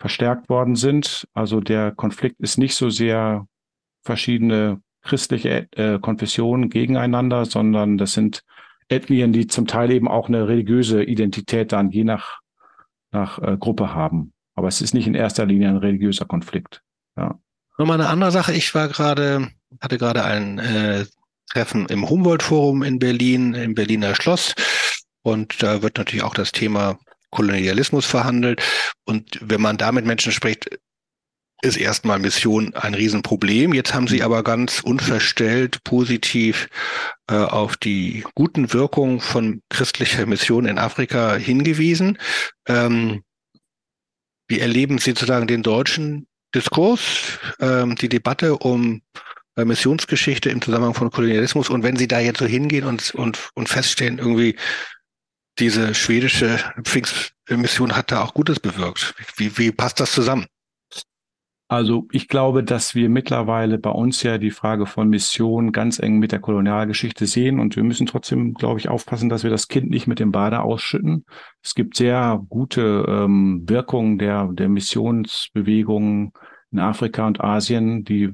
[0.00, 1.28] verstärkt worden sind.
[1.32, 3.46] Also der Konflikt ist nicht so sehr
[4.02, 8.42] verschiedene christliche äh, Konfessionen gegeneinander, sondern das sind
[8.88, 12.40] Ethnien, die zum Teil eben auch eine religiöse Identität dann je nach,
[13.12, 14.32] nach äh, Gruppe haben.
[14.54, 16.82] Aber es ist nicht in erster Linie ein religiöser Konflikt.
[17.16, 17.38] Ja.
[17.78, 18.52] Nochmal eine andere Sache.
[18.52, 19.50] Ich war gerade,
[19.80, 21.06] hatte gerade ein äh,
[21.50, 24.54] Treffen im Humboldt-Forum in Berlin, im Berliner Schloss.
[25.22, 26.98] Und da wird natürlich auch das Thema
[27.30, 28.62] Kolonialismus verhandelt.
[29.04, 30.68] Und wenn man da mit Menschen spricht,
[31.62, 33.72] ist erstmal Mission ein Riesenproblem.
[33.72, 36.68] Jetzt haben Sie aber ganz unverstellt positiv
[37.28, 42.18] äh, auf die guten Wirkungen von christlicher Mission in Afrika hingewiesen.
[42.66, 43.22] Ähm,
[44.48, 49.02] wie erleben Sie sozusagen den deutschen Diskurs, ähm, die Debatte um
[49.56, 51.70] äh, Missionsgeschichte im Zusammenhang von Kolonialismus?
[51.70, 54.56] Und wenn Sie da jetzt so hingehen und, und, und feststellen, irgendwie,
[55.58, 59.14] diese schwedische Pfingstmission hat da auch Gutes bewirkt.
[59.36, 60.46] Wie, wie passt das zusammen?
[61.68, 66.20] Also ich glaube, dass wir mittlerweile bei uns ja die Frage von Mission ganz eng
[66.20, 69.90] mit der Kolonialgeschichte sehen und wir müssen trotzdem, glaube ich, aufpassen, dass wir das Kind
[69.90, 71.24] nicht mit dem Bade ausschütten.
[71.62, 76.32] Es gibt sehr gute ähm, Wirkungen der, der Missionsbewegungen
[76.70, 78.32] in Afrika und Asien, die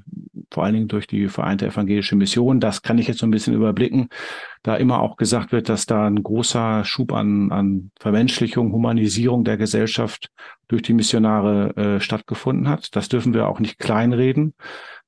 [0.53, 3.55] vor allen Dingen durch die Vereinte Evangelische Mission, das kann ich jetzt so ein bisschen
[3.55, 4.09] überblicken,
[4.63, 9.57] da immer auch gesagt wird, dass da ein großer Schub an, an Vermenschlichung, Humanisierung der
[9.57, 10.29] Gesellschaft
[10.69, 12.95] durch die Missionare äh, stattgefunden hat.
[12.95, 14.55] Das dürfen wir auch nicht kleinreden.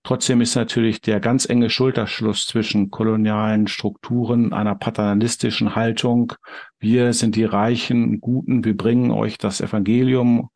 [0.03, 6.35] Trotzdem ist natürlich der ganz enge Schulterschluss zwischen kolonialen Strukturen, einer paternalistischen Haltung.
[6.79, 10.51] Wir sind die Reichen, Guten, wir bringen euch das Evangelium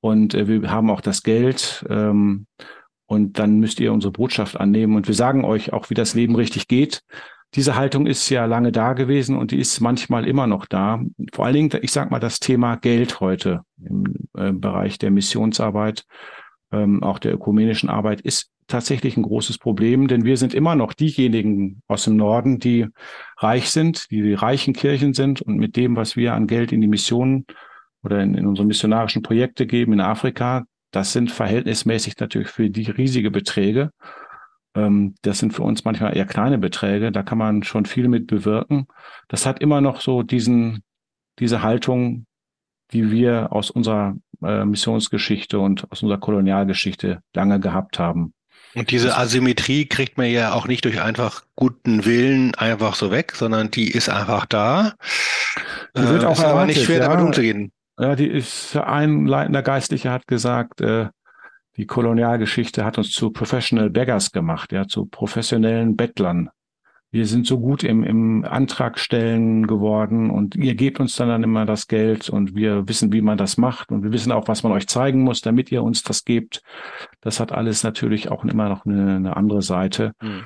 [0.00, 1.86] und äh, wir haben auch das Geld.
[1.88, 2.46] Ähm,
[3.06, 4.96] und dann müsst ihr unsere Botschaft annehmen.
[4.96, 7.02] Und wir sagen euch auch, wie das Leben richtig geht.
[7.54, 11.00] Diese Haltung ist ja lange da gewesen und die ist manchmal immer noch da.
[11.32, 14.04] Vor allen Dingen, ich sage mal, das Thema Geld heute im
[14.36, 16.04] äh, Bereich der Missionsarbeit,
[16.72, 20.94] ähm, auch der ökumenischen Arbeit, ist tatsächlich ein großes Problem, denn wir sind immer noch
[20.94, 22.86] diejenigen aus dem Norden, die
[23.36, 26.80] reich sind, die die reichen Kirchen sind und mit dem, was wir an Geld in
[26.80, 27.44] die Mission
[28.02, 32.88] oder in, in unsere missionarischen Projekte geben in Afrika, das sind verhältnismäßig natürlich für die
[32.88, 33.90] riesige Beträge.
[34.76, 37.10] Ähm, das sind für uns manchmal eher kleine Beträge.
[37.10, 38.86] Da kann man schon viel mit bewirken.
[39.26, 40.84] Das hat immer noch so diesen,
[41.40, 42.26] diese Haltung,
[42.92, 48.32] die wir aus unserer äh, Missionsgeschichte und aus unserer Kolonialgeschichte lange gehabt haben.
[48.76, 53.32] Und diese Asymmetrie kriegt man ja auch nicht durch einfach guten Willen einfach so weg,
[53.34, 54.94] sondern die ist einfach da.
[55.96, 57.08] Die wird äh, auch ist erwartet, aber nicht schwer ja.
[57.08, 57.72] damit umzugehen.
[57.98, 61.08] Ja, die ist, ein leitender Geistlicher hat gesagt, äh,
[61.76, 66.50] die Kolonialgeschichte hat uns zu Professional Beggars gemacht, ja, zu professionellen Bettlern.
[67.10, 71.64] Wir sind so gut im, im Antragstellen geworden und ihr gebt uns dann, dann immer
[71.64, 74.72] das Geld und wir wissen, wie man das macht und wir wissen auch, was man
[74.72, 76.62] euch zeigen muss, damit ihr uns das gebt.
[77.20, 80.12] Das hat alles natürlich auch immer noch eine, eine andere Seite.
[80.20, 80.42] Mhm.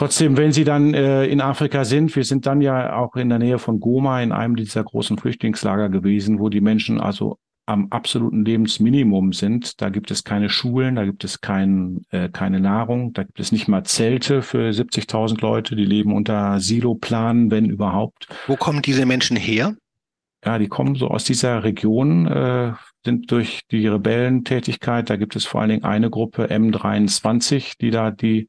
[0.00, 3.38] Trotzdem, wenn Sie dann äh, in Afrika sind, wir sind dann ja auch in der
[3.38, 7.36] Nähe von Goma in einem dieser großen Flüchtlingslager gewesen, wo die Menschen also
[7.66, 9.78] am absoluten Lebensminimum sind.
[9.82, 13.52] Da gibt es keine Schulen, da gibt es kein, äh, keine Nahrung, da gibt es
[13.52, 18.26] nicht mal Zelte für 70.000 Leute, die leben unter Siloplanen, wenn überhaupt.
[18.46, 19.76] Wo kommen diese Menschen her?
[20.42, 22.72] Ja, die kommen so aus dieser Region, äh,
[23.04, 28.10] sind durch die Rebellentätigkeit, da gibt es vor allen Dingen eine Gruppe M23, die da
[28.10, 28.48] die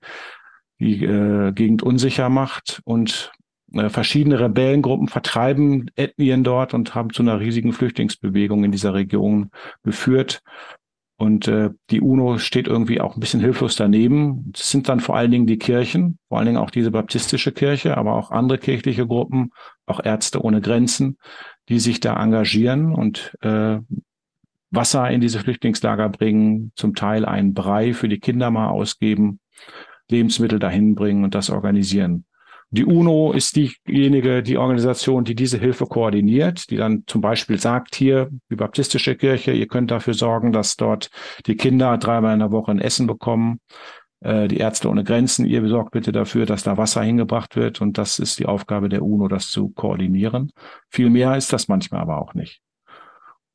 [0.82, 3.32] die äh, Gegend unsicher macht und
[3.74, 9.52] äh, verschiedene Rebellengruppen vertreiben Ethnien dort und haben zu einer riesigen Flüchtlingsbewegung in dieser Region
[9.84, 10.42] geführt.
[11.18, 14.52] Und äh, die UNO steht irgendwie auch ein bisschen hilflos daneben.
[14.56, 17.96] Es sind dann vor allen Dingen die Kirchen, vor allen Dingen auch diese baptistische Kirche,
[17.96, 19.52] aber auch andere kirchliche Gruppen,
[19.86, 21.20] auch Ärzte ohne Grenzen,
[21.70, 23.78] die sich da engagieren und äh,
[24.72, 29.40] Wasser in diese Flüchtlingslager bringen, zum Teil einen Brei für die Kinder mal ausgeben
[30.12, 32.26] Lebensmittel dahin bringen und das organisieren.
[32.74, 37.96] Die UNO ist diejenige, die Organisation, die diese Hilfe koordiniert, die dann zum Beispiel sagt,
[37.96, 41.10] hier, die baptistische Kirche, ihr könnt dafür sorgen, dass dort
[41.48, 43.60] die Kinder dreimal in der Woche ein Essen bekommen.
[44.22, 47.82] Äh, die Ärzte ohne Grenzen, ihr besorgt bitte dafür, dass da Wasser hingebracht wird.
[47.82, 50.54] Und das ist die Aufgabe der UNO, das zu koordinieren.
[50.90, 52.62] Viel mehr ist das manchmal aber auch nicht.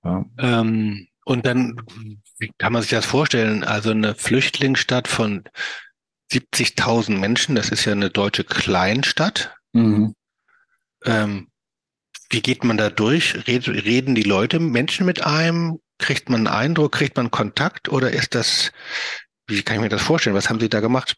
[0.05, 0.27] Ja.
[0.38, 1.81] Ähm, und dann,
[2.38, 3.64] wie kann man sich das vorstellen?
[3.64, 5.45] Also eine Flüchtlingsstadt von
[6.33, 9.55] 70.000 Menschen, das ist ja eine deutsche Kleinstadt.
[9.73, 10.15] Mhm.
[11.05, 11.49] Ähm,
[12.31, 13.47] wie geht man da durch?
[13.47, 15.79] Red, reden die Leute, Menschen mit einem?
[15.99, 16.93] Kriegt man einen Eindruck?
[16.93, 17.89] Kriegt man Kontakt?
[17.89, 18.73] Oder ist das,
[19.47, 20.37] wie kann ich mir das vorstellen?
[20.37, 21.17] Was haben Sie da gemacht?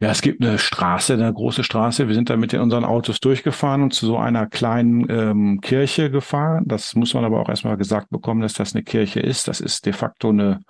[0.00, 2.08] Ja, es gibt eine Straße, eine große Straße.
[2.08, 6.64] Wir sind da mit unseren Autos durchgefahren und zu so einer kleinen ähm, Kirche gefahren.
[6.66, 9.46] Das muss man aber auch erstmal gesagt bekommen, dass das eine Kirche ist.
[9.46, 10.60] Das ist de facto eine,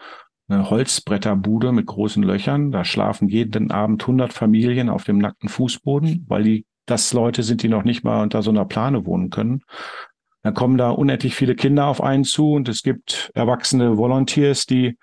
[0.49, 2.71] eine Holzbretterbude mit großen Löchern.
[2.71, 7.63] Da schlafen jeden Abend 100 Familien auf dem nackten Fußboden, weil die das Leute sind,
[7.63, 9.63] die noch nicht mal unter so einer Plane wohnen können.
[10.43, 14.99] Dann kommen da unendlich viele Kinder auf einen zu und es gibt erwachsene Volunteers, die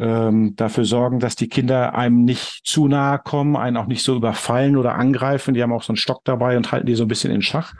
[0.00, 4.16] ähm, dafür sorgen, dass die Kinder einem nicht zu nahe kommen, einen auch nicht so
[4.16, 5.54] überfallen oder angreifen.
[5.54, 7.74] Die haben auch so einen Stock dabei und halten die so ein bisschen in Schach.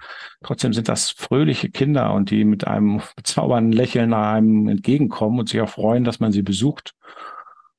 [0.45, 5.61] Trotzdem sind das fröhliche Kinder und die mit einem bezaubernden Lächeln einem entgegenkommen und sich
[5.61, 6.95] auch freuen, dass man sie besucht.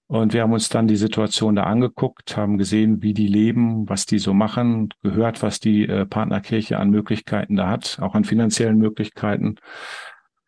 [0.07, 4.05] Und wir haben uns dann die Situation da angeguckt, haben gesehen, wie die leben, was
[4.05, 8.77] die so machen, gehört, was die äh, Partnerkirche an Möglichkeiten da hat, auch an finanziellen
[8.77, 9.55] Möglichkeiten.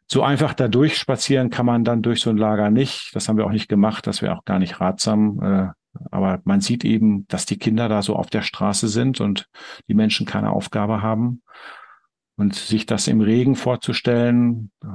[0.07, 3.11] So einfach da durchspazieren kann man dann durch so ein Lager nicht.
[3.13, 4.05] Das haben wir auch nicht gemacht.
[4.07, 5.39] Das wäre auch gar nicht ratsam.
[5.41, 5.67] Äh,
[6.11, 9.47] aber man sieht eben, dass die Kinder da so auf der Straße sind und
[9.87, 11.41] die Menschen keine Aufgabe haben.
[12.35, 14.87] Und sich das im Regen vorzustellen, äh,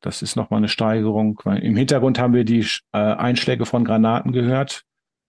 [0.00, 1.40] das ist nochmal eine Steigerung.
[1.44, 4.82] Im Hintergrund haben wir die äh, Einschläge von Granaten gehört,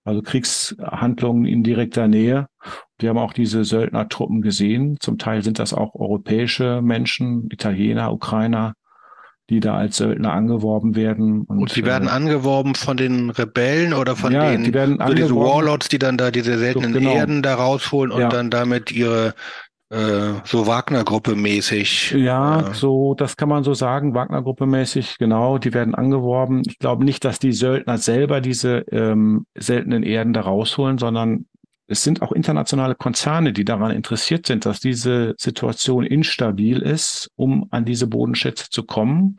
[0.05, 2.47] also Kriegshandlungen in direkter Nähe.
[2.97, 4.97] Wir haben auch diese Söldnertruppen gesehen.
[4.99, 8.73] Zum Teil sind das auch europäische Menschen, Italiener, Ukrainer,
[9.51, 11.41] die da als Söldner angeworben werden.
[11.41, 14.97] Und, und die werden äh, angeworben von den Rebellen oder von ja, den die werden
[15.05, 17.13] so diese Warlords, die dann da diese seltenen genau.
[17.13, 18.29] Erden da rausholen und ja.
[18.29, 19.33] dann damit ihre
[19.89, 22.11] äh, so Wagner-Gruppe mäßig.
[22.11, 26.63] Ja, äh, so, das kann man so sagen, Wagner-Gruppe mäßig, genau, die werden angeworben.
[26.65, 31.45] Ich glaube nicht, dass die Söldner selber diese ähm, seltenen Erden da rausholen, sondern
[31.91, 37.67] es sind auch internationale Konzerne, die daran interessiert sind, dass diese Situation instabil ist, um
[37.69, 39.35] an diese Bodenschätze zu kommen.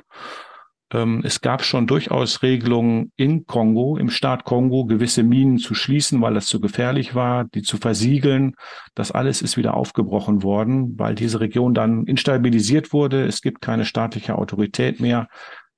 [0.93, 6.21] Ähm, es gab schon durchaus Regelungen in Kongo, im Staat Kongo, gewisse Minen zu schließen,
[6.21, 8.55] weil das zu gefährlich war, die zu versiegeln.
[8.95, 13.25] Das alles ist wieder aufgebrochen worden, weil diese Region dann instabilisiert wurde.
[13.25, 15.29] Es gibt keine staatliche Autorität mehr.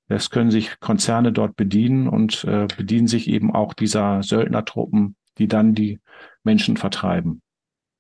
[0.09, 5.47] Es können sich Konzerne dort bedienen und äh, bedienen sich eben auch dieser Söldnertruppen, die
[5.47, 6.01] dann die
[6.45, 7.41] Menschen vertreiben.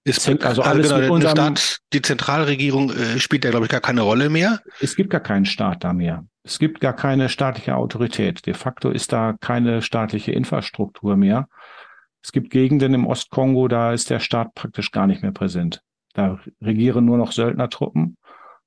[0.04, 3.64] Es hängt also, also alles genau, mit unserem, Staat, die Zentralregierung äh, spielt da, glaube
[3.64, 4.60] ich, gar keine Rolle mehr.
[4.80, 6.26] Es gibt gar keinen Staat da mehr.
[6.42, 8.46] Es gibt gar keine staatliche Autorität.
[8.46, 11.48] De facto ist da keine staatliche Infrastruktur mehr.
[12.22, 15.80] Es gibt Gegenden im Ostkongo, da ist der Staat praktisch gar nicht mehr präsent.
[16.12, 18.18] Da regieren nur noch Söldnertruppen.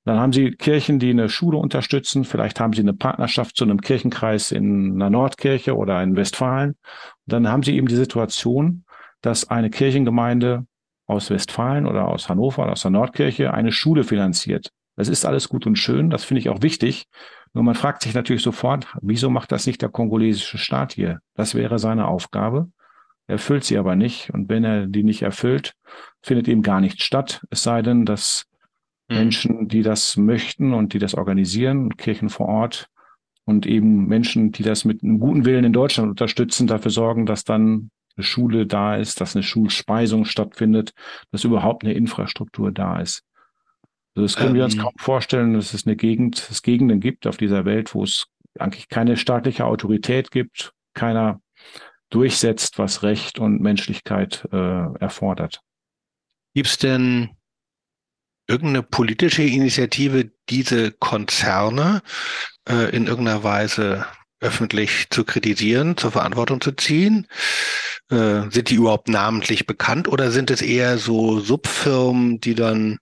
[0.04, 2.24] Dann haben sie Kirchen, die eine Schule unterstützen.
[2.24, 6.70] Vielleicht haben sie eine Partnerschaft zu einem Kirchenkreis in einer Nordkirche oder in Westfalen.
[6.70, 6.78] Und
[7.26, 8.84] dann haben sie eben die Situation,
[9.20, 10.66] dass eine Kirchengemeinde
[11.06, 14.70] aus Westfalen oder aus Hannover oder aus der Nordkirche eine Schule finanziert.
[14.96, 17.06] Das ist alles gut und schön, das finde ich auch wichtig.
[17.54, 21.20] Nur man fragt sich natürlich sofort, wieso macht das nicht der kongolesische Staat hier?
[21.34, 22.70] Das wäre seine Aufgabe.
[23.26, 24.30] Er erfüllt sie aber nicht.
[24.30, 25.74] Und wenn er die nicht erfüllt,
[26.22, 27.44] findet eben gar nichts statt.
[27.50, 28.44] Es sei denn, dass
[29.08, 29.16] mhm.
[29.16, 32.88] Menschen, die das möchten und die das organisieren, Kirchen vor Ort
[33.44, 37.44] und eben Menschen, die das mit einem guten Willen in Deutschland unterstützen, dafür sorgen, dass
[37.44, 40.92] dann eine Schule da ist, dass eine Schulspeisung stattfindet,
[41.30, 43.22] dass überhaupt eine Infrastruktur da ist.
[44.14, 44.80] Also das können ähm, wir uns ähm.
[44.80, 48.26] kaum vorstellen, dass es eine Gegend, es Gegenden gibt auf dieser Welt, wo es
[48.58, 51.40] eigentlich keine staatliche Autorität gibt, keiner
[52.10, 54.56] durchsetzt, was Recht und Menschlichkeit äh,
[54.98, 55.60] erfordert.
[56.54, 57.30] Gibt es denn
[58.48, 62.02] irgendeine politische Initiative, diese Konzerne
[62.68, 64.06] äh, in irgendeiner Weise
[64.40, 67.26] öffentlich zu kritisieren, zur Verantwortung zu ziehen?
[68.10, 72.96] Äh, sind die überhaupt namentlich bekannt oder sind es eher so Subfirmen, die dann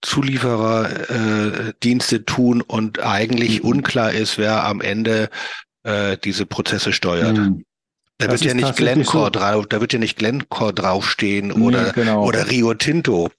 [0.00, 3.70] Zuliefererdienste äh, tun und eigentlich mhm.
[3.70, 5.28] unklar ist, wer am Ende
[5.82, 7.36] äh, diese Prozesse steuert?
[7.36, 7.64] Mhm.
[8.18, 9.30] Da wird ja nicht Glencore so.
[9.30, 12.24] drauf, da wird ja nicht Glencore draufstehen nee, oder, genau.
[12.24, 13.30] oder Rio Tinto.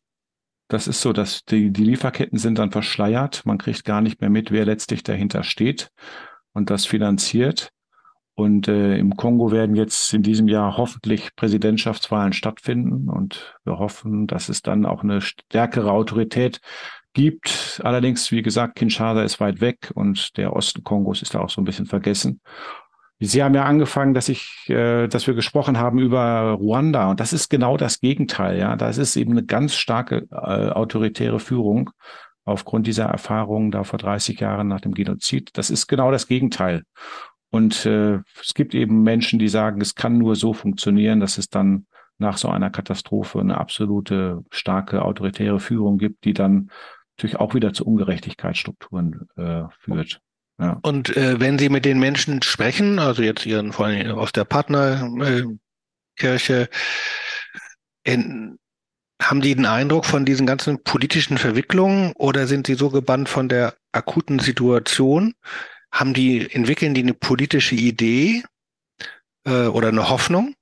[0.68, 3.46] Das ist so, dass die, die Lieferketten sind dann verschleiert.
[3.46, 5.92] Man kriegt gar nicht mehr mit, wer letztlich dahinter steht
[6.56, 7.70] und das finanziert.
[8.34, 14.28] Und äh, im Kongo werden jetzt in diesem Jahr hoffentlich Präsidentschaftswahlen stattfinden und wir hoffen,
[14.28, 16.60] dass es dann auch eine stärkere Autorität
[17.14, 17.80] gibt.
[17.84, 21.62] Allerdings, wie gesagt, Kinshasa ist weit weg und der Osten Kongos ist da auch so
[21.62, 22.42] ein bisschen vergessen.
[23.20, 27.32] Sie haben ja angefangen, dass ich, äh, dass wir gesprochen haben über Ruanda und das
[27.32, 28.60] ist genau das Gegenteil.
[28.60, 31.92] Ja, das ist eben eine ganz starke äh, autoritäre Führung
[32.46, 35.50] aufgrund dieser Erfahrungen da vor 30 Jahren nach dem Genozid.
[35.54, 36.84] Das ist genau das Gegenteil.
[37.50, 41.50] Und äh, es gibt eben Menschen, die sagen, es kann nur so funktionieren, dass es
[41.50, 41.88] dann
[42.18, 46.70] nach so einer Katastrophe eine absolute starke autoritäre Führung gibt, die dann
[47.18, 50.22] natürlich auch wieder zu Ungerechtigkeitsstrukturen äh, führt.
[50.60, 50.80] Ja.
[50.84, 54.46] Und äh, wenn Sie mit den Menschen sprechen, also jetzt Ihren vor allem aus der
[54.46, 55.60] Partnerkirche,
[58.04, 58.58] In,
[59.22, 63.48] haben die den Eindruck von diesen ganzen politischen Verwicklungen oder sind sie so gebannt von
[63.48, 65.34] der akuten Situation?
[65.92, 68.44] Haben die, entwickeln die eine politische Idee
[69.46, 70.54] äh, oder eine Hoffnung?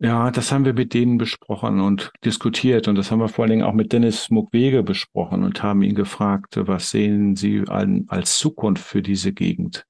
[0.00, 3.52] Ja, das haben wir mit denen besprochen und diskutiert und das haben wir vor allen
[3.52, 8.84] Dingen auch mit Dennis Mukwege besprochen und haben ihn gefragt, was sehen Sie als Zukunft
[8.84, 9.86] für diese Gegend?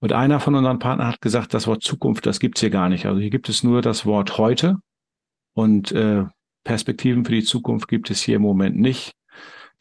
[0.00, 3.06] Und einer von unseren Partnern hat gesagt, das Wort Zukunft, das gibt's hier gar nicht.
[3.06, 4.76] Also hier gibt es nur das Wort heute
[5.56, 6.24] und äh,
[6.64, 9.12] Perspektiven für die Zukunft gibt es hier im Moment nicht.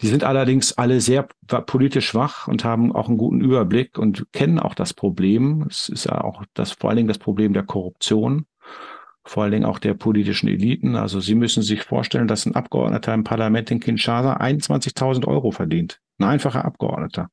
[0.02, 1.28] Die sind allerdings alle sehr
[1.66, 5.66] politisch wach und haben auch einen guten Überblick und kennen auch das Problem.
[5.70, 8.46] Es ist ja auch das, vor allen Dingen das Problem der Korruption
[9.26, 10.96] vor allen Dingen auch der politischen Eliten.
[10.96, 16.00] Also Sie müssen sich vorstellen, dass ein Abgeordneter im Parlament in Kinshasa 21.000 Euro verdient.
[16.20, 17.30] Ein einfacher Abgeordneter.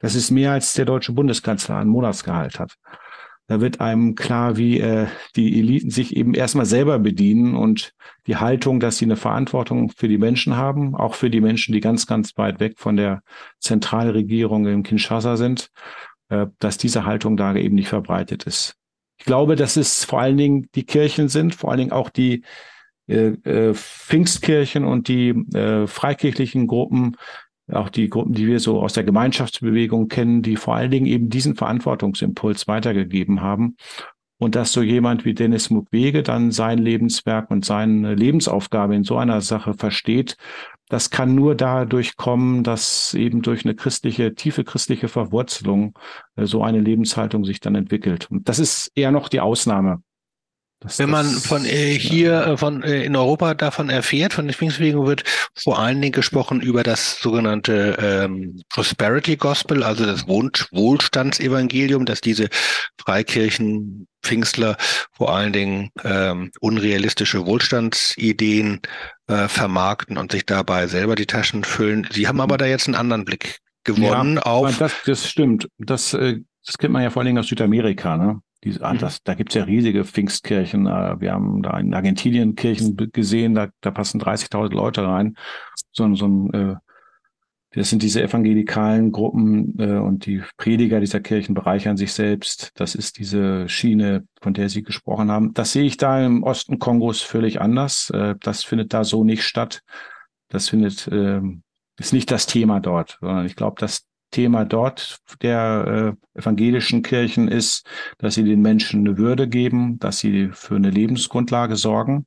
[0.00, 2.74] Das ist mehr als der deutsche Bundeskanzler ein Monatsgehalt hat.
[3.48, 7.94] Da wird einem klar, wie äh, die Eliten sich eben erstmal selber bedienen und
[8.26, 11.80] die Haltung, dass sie eine Verantwortung für die Menschen haben, auch für die Menschen, die
[11.80, 13.22] ganz, ganz weit weg von der
[13.58, 15.70] Zentralregierung in Kinshasa sind,
[16.28, 18.76] äh, dass diese Haltung da eben nicht verbreitet ist.
[19.18, 22.44] Ich glaube, dass es vor allen Dingen die Kirchen sind, vor allen Dingen auch die
[23.08, 27.16] äh, äh, Pfingstkirchen und die äh, freikirchlichen Gruppen,
[27.72, 31.28] auch die Gruppen, die wir so aus der Gemeinschaftsbewegung kennen, die vor allen Dingen eben
[31.28, 33.76] diesen Verantwortungsimpuls weitergegeben haben.
[34.40, 39.16] Und dass so jemand wie Dennis Mukwege dann sein Lebenswerk und seine Lebensaufgabe in so
[39.16, 40.36] einer Sache versteht,
[40.88, 45.98] das kann nur dadurch kommen, dass eben durch eine christliche, tiefe christliche Verwurzelung
[46.36, 48.30] äh, so eine Lebenshaltung sich dann entwickelt.
[48.30, 50.02] Und das ist eher noch die Ausnahme.
[50.80, 54.54] Das, Wenn man von äh, hier äh, von äh, in Europa davon erfährt, von der
[54.54, 55.24] Pfingstbewegung wird
[55.56, 62.20] vor allen Dingen gesprochen über das sogenannte ähm, Prosperity Gospel, also das Wohl Wohlstandsevangelium, dass
[62.20, 62.48] diese
[62.96, 64.76] Freikirchen Pfingstler
[65.10, 68.80] vor allen Dingen ähm, unrealistische Wohlstandsideen
[69.26, 72.06] äh, vermarkten und sich dabei selber die Taschen füllen.
[72.12, 74.78] Sie haben aber da jetzt einen anderen Blick gewonnen ja, auf.
[74.78, 75.68] Das, das stimmt.
[75.78, 78.16] Das, äh, das kennt man ja vor allen Dingen aus Südamerika.
[78.16, 78.40] Ne?
[78.64, 78.98] Die, ah, mhm.
[78.98, 80.86] das, da gibt's ja riesige Pfingstkirchen.
[80.86, 85.36] Äh, wir haben da in Argentinien Kirchen gesehen, da, da passen 30.000 Leute rein.
[85.92, 86.74] So, so ein, äh,
[87.72, 92.72] das sind diese evangelikalen Gruppen äh, und die Prediger dieser Kirchen bereichern sich selbst.
[92.74, 95.52] Das ist diese Schiene, von der Sie gesprochen haben.
[95.52, 98.10] Das sehe ich da im Osten Kongos völlig anders.
[98.10, 99.82] Äh, das findet da so nicht statt.
[100.48, 101.42] Das findet, äh,
[101.98, 107.48] ist nicht das Thema dort, sondern ich glaube, dass Thema dort der äh, evangelischen Kirchen
[107.48, 107.86] ist,
[108.18, 112.26] dass sie den Menschen eine Würde geben, dass sie für eine Lebensgrundlage sorgen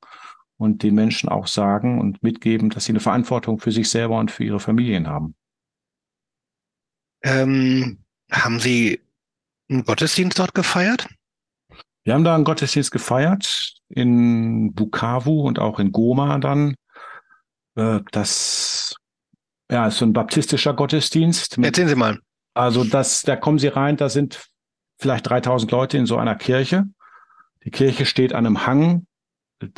[0.58, 4.32] und den Menschen auch sagen und mitgeben, dass sie eine Verantwortung für sich selber und
[4.32, 5.36] für ihre Familien haben.
[7.24, 8.00] Ähm,
[8.32, 9.00] haben Sie
[9.70, 11.08] einen Gottesdienst dort gefeiert?
[12.04, 16.76] Wir haben da einen Gottesdienst gefeiert in Bukavu und auch in Goma dann.
[17.76, 18.96] Äh, das
[19.72, 21.58] ja, ist so ein baptistischer Gottesdienst.
[21.58, 22.20] Erzählen Sie mal.
[22.54, 24.50] Also das, da kommen Sie rein, da sind
[25.00, 26.86] vielleicht 3000 Leute in so einer Kirche.
[27.64, 29.08] Die Kirche steht an einem Hang.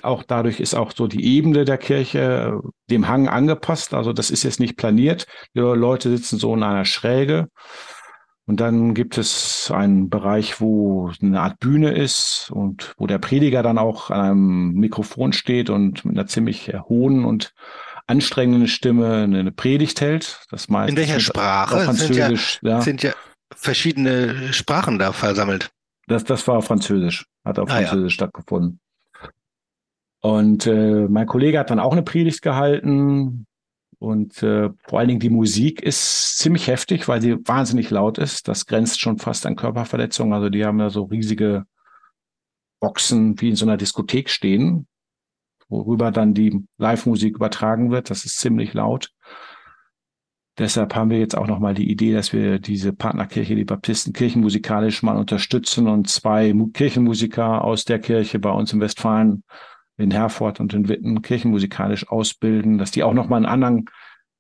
[0.02, 3.94] Auch dadurch ist auch so die Ebene der Kirche äh, dem Hang angepasst.
[3.94, 5.28] Also das ist jetzt nicht planiert.
[5.56, 7.50] Die Leute sitzen so in einer Schräge.
[8.46, 13.64] Und dann gibt es einen Bereich, wo eine Art Bühne ist und wo der Prediger
[13.64, 17.54] dann auch an einem Mikrofon steht und mit einer ziemlich hohen und
[18.08, 20.46] anstrengende Stimme eine Predigt hält.
[20.50, 21.82] Das meist In welcher Sprache?
[21.82, 22.82] Französisch, sind ja, ja.
[22.82, 23.14] sind ja
[23.56, 25.72] verschiedene Sprachen da versammelt.
[26.08, 28.16] Das, das war Französisch, hat auf ah, Französisch ja.
[28.16, 28.80] stattgefunden.
[30.22, 33.46] Und äh, mein Kollege hat dann auch eine Predigt gehalten.
[34.00, 38.48] Und äh, vor allen Dingen die Musik ist ziemlich heftig, weil sie wahnsinnig laut ist.
[38.48, 40.34] Das grenzt schon fast an Körperverletzung.
[40.34, 41.66] Also die haben da so riesige
[42.82, 44.88] Boxen wie in so einer Diskothek stehen
[45.74, 48.10] worüber dann die Live-Musik übertragen wird.
[48.10, 49.10] Das ist ziemlich laut.
[50.60, 55.02] Deshalb haben wir jetzt auch nochmal die Idee, dass wir diese Partnerkirche, die Baptisten, kirchenmusikalisch
[55.02, 59.44] mal unterstützen und zwei Kirchenmusiker aus der Kirche bei uns in Westfalen,
[59.98, 63.86] in Herford und in Witten, kirchenmusikalisch ausbilden, dass die auch nochmal einen anderen,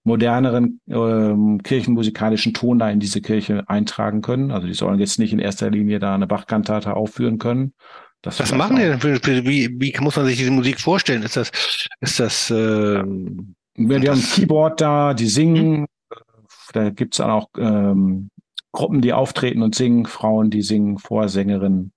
[0.03, 4.51] moderneren ähm, kirchenmusikalischen Ton da in diese Kirche eintragen können.
[4.51, 7.73] Also die sollen jetzt nicht in erster Linie da eine Bachkantate aufführen können,
[8.23, 8.99] das Was machen die denn?
[8.99, 11.23] Für, für, wie, wie muss man sich diese Musik vorstellen?
[11.23, 11.51] Ist das,
[11.99, 15.81] ist das, äh, ja, die das haben ein Keyboard da, die singen.
[15.81, 15.87] Hm?
[16.71, 18.29] Da gibt's dann auch ähm,
[18.71, 21.91] Gruppen, die auftreten und singen, Frauen, die singen, Vorsängerinnen.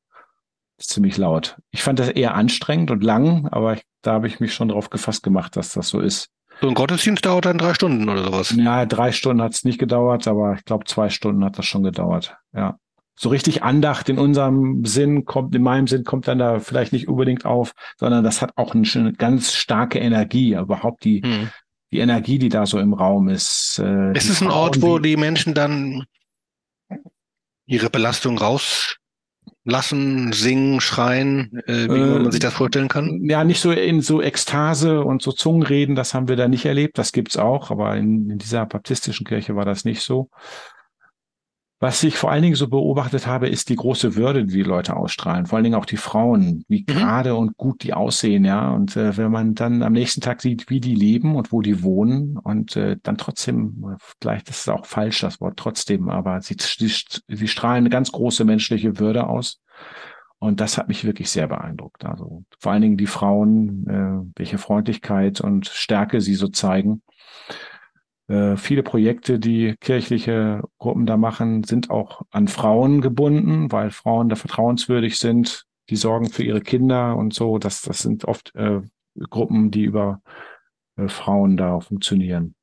[0.79, 1.57] Ist ziemlich laut.
[1.71, 4.91] Ich fand das eher anstrengend und lang, aber ich, da habe ich mich schon drauf
[4.91, 6.29] gefasst gemacht, dass das so ist.
[6.61, 8.55] So ein Gottesdienst dauert dann drei Stunden oder sowas?
[8.57, 11.83] Ja, drei Stunden hat es nicht gedauert, aber ich glaube, zwei Stunden hat das schon
[11.83, 12.37] gedauert.
[12.53, 12.79] Ja.
[13.17, 17.09] So richtig Andacht in unserem Sinn kommt, in meinem Sinn kommt dann da vielleicht nicht
[17.09, 21.49] unbedingt auf, sondern das hat auch eine ganz starke Energie, überhaupt die, hm.
[21.91, 23.81] die Energie, die da so im Raum ist.
[23.83, 26.05] Äh, ist es ein Ort, wo die Menschen dann
[27.67, 28.97] ihre Belastung raus
[29.65, 33.25] lassen, singen, schreien, äh, wie äh, man sich das vorstellen kann?
[33.25, 36.99] Ja, nicht so in so Ekstase und so Zungenreden, das haben wir da nicht erlebt.
[36.99, 40.31] Das gibt's auch, aber in, in dieser baptistischen Kirche war das nicht so.
[41.79, 44.97] Was ich vor allen Dingen so beobachtet habe, ist die große Würde, die die Leute
[44.97, 45.45] ausstrahlen.
[45.45, 46.87] Vor allen Dingen auch die Frauen, wie mhm.
[46.87, 48.71] gerade und gut die aussehen, ja.
[48.71, 51.83] Und äh, wenn man dann am nächsten Tag sieht, wie die leben und wo die
[51.83, 56.57] wohnen und äh, dann trotzdem, vielleicht ist es auch falsch, das Wort trotzdem, aber sie,
[56.59, 56.91] sie,
[57.29, 59.61] sie strahlen eine ganz große menschliche Würde aus.
[60.39, 62.05] Und das hat mich wirklich sehr beeindruckt.
[62.05, 67.03] Also vor allen Dingen die Frauen, äh, welche Freundlichkeit und Stärke sie so zeigen.
[68.29, 74.29] Äh, viele Projekte, die kirchliche Gruppen da machen, sind auch an Frauen gebunden, weil Frauen
[74.29, 75.65] da vertrauenswürdig sind.
[75.91, 77.59] Die sorgen für ihre Kinder und so.
[77.59, 78.81] Das, das sind oft äh,
[79.31, 80.21] Gruppen, die über
[80.97, 82.56] äh, Frauen da funktionieren.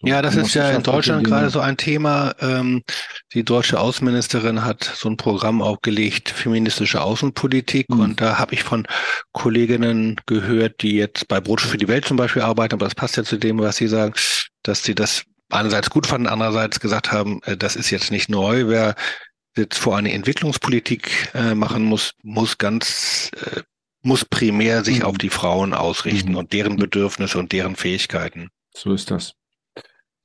[0.00, 2.34] So ja, das ist ja in Deutschland gerade so ein Thema.
[2.40, 2.82] Ähm,
[3.34, 7.88] die deutsche Außenministerin hat so ein Programm aufgelegt, feministische Außenpolitik.
[7.90, 8.00] Mhm.
[8.00, 8.86] Und da habe ich von
[9.32, 13.16] Kolleginnen gehört, die jetzt bei Brot für die Welt zum Beispiel arbeiten, aber das passt
[13.16, 14.14] ja zu dem, was Sie sagen,
[14.62, 18.68] dass sie das einerseits gut fanden, andererseits gesagt haben, äh, das ist jetzt nicht neu.
[18.68, 18.94] Wer
[19.56, 23.62] jetzt vor eine Entwicklungspolitik äh, machen muss, muss ganz, äh,
[24.02, 25.04] muss primär sich mhm.
[25.06, 26.36] auf die Frauen ausrichten mhm.
[26.36, 28.50] und deren Bedürfnisse und deren Fähigkeiten.
[28.74, 29.34] So ist das.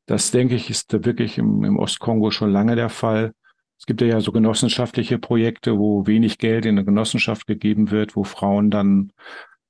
[0.05, 3.33] Das, denke ich, ist wirklich im, im Ostkongo schon lange der Fall.
[3.79, 8.23] Es gibt ja so genossenschaftliche Projekte, wo wenig Geld in eine Genossenschaft gegeben wird, wo
[8.23, 9.11] Frauen dann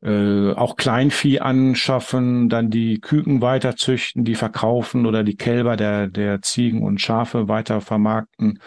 [0.03, 6.41] äh, auch Kleinvieh anschaffen, dann die Küken weiterzüchten, die verkaufen oder die Kälber der, der
[6.41, 8.59] Ziegen und Schafe weiter vermarkten.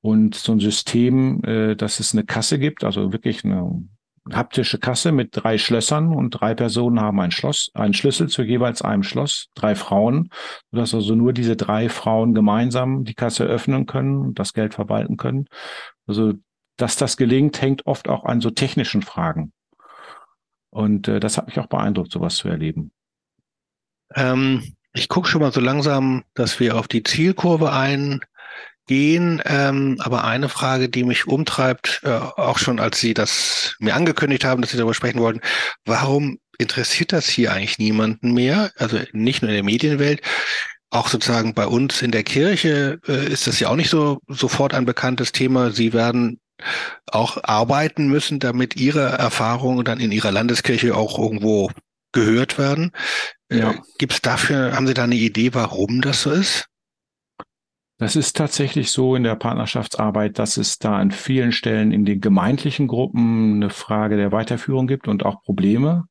[0.00, 3.88] Und so ein System, äh, dass es eine Kasse gibt, also wirklich eine
[4.32, 8.82] haptische Kasse mit drei Schlössern und drei Personen haben ein Schloss, einen Schlüssel zu jeweils
[8.82, 10.30] einem Schloss, drei Frauen,
[10.70, 15.16] sodass also nur diese drei Frauen gemeinsam die Kasse öffnen können und das Geld verwalten
[15.16, 15.46] können.
[16.06, 16.34] Also,
[16.76, 19.52] dass das gelingt, hängt oft auch an so technischen Fragen.
[20.70, 22.92] Und äh, das hat mich auch beeindruckt, sowas zu erleben.
[24.14, 27.72] Ähm, ich gucke schon mal so langsam, dass wir auf die Zielkurve
[28.88, 29.42] eingehen.
[29.44, 34.44] Ähm, aber eine Frage, die mich umtreibt, äh, auch schon als Sie das mir angekündigt
[34.44, 35.40] haben, dass Sie darüber sprechen wollten,
[35.84, 38.72] warum interessiert das hier eigentlich niemanden mehr?
[38.76, 40.22] Also nicht nur in der Medienwelt,
[40.90, 44.74] auch sozusagen bei uns in der Kirche äh, ist das ja auch nicht so sofort
[44.74, 45.70] ein bekanntes Thema.
[45.70, 46.40] Sie werden
[47.06, 51.70] auch arbeiten müssen, damit ihre Erfahrungen dann in ihrer Landeskirche auch irgendwo
[52.12, 52.92] gehört werden.
[53.48, 53.74] Äh, ja.
[53.98, 56.66] Gibt es dafür, haben Sie da eine Idee, warum das so ist?
[57.98, 62.20] Das ist tatsächlich so in der Partnerschaftsarbeit, dass es da an vielen Stellen in den
[62.20, 66.04] gemeindlichen Gruppen eine Frage der Weiterführung gibt und auch Probleme.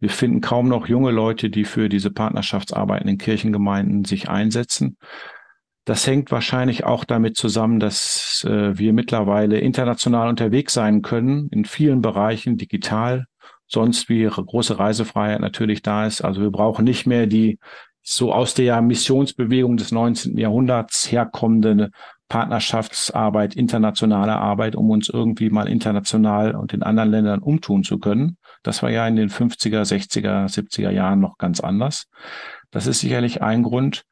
[0.00, 4.96] Wir finden kaum noch junge Leute, die für diese Partnerschaftsarbeiten in Kirchengemeinden sich einsetzen.
[5.84, 11.64] Das hängt wahrscheinlich auch damit zusammen, dass äh, wir mittlerweile international unterwegs sein können, in
[11.64, 13.26] vielen Bereichen digital,
[13.68, 16.20] sonst wie große Reisefreiheit natürlich da ist.
[16.20, 17.58] Also wir brauchen nicht mehr die
[18.10, 20.38] so aus der Missionsbewegung des 19.
[20.38, 21.90] Jahrhunderts herkommende
[22.30, 28.38] Partnerschaftsarbeit, internationale Arbeit, um uns irgendwie mal international und in anderen Ländern umtun zu können.
[28.62, 32.06] Das war ja in den 50er, 60er, 70er Jahren noch ganz anders.
[32.70, 34.04] Das ist sicherlich ein Grund.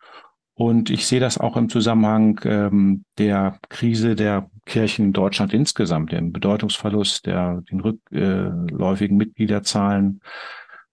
[0.53, 6.12] Und ich sehe das auch im Zusammenhang ähm, der Krise der Kirchen in Deutschland insgesamt,
[6.12, 10.20] dem Bedeutungsverlust, der, den rückläufigen Mitgliederzahlen,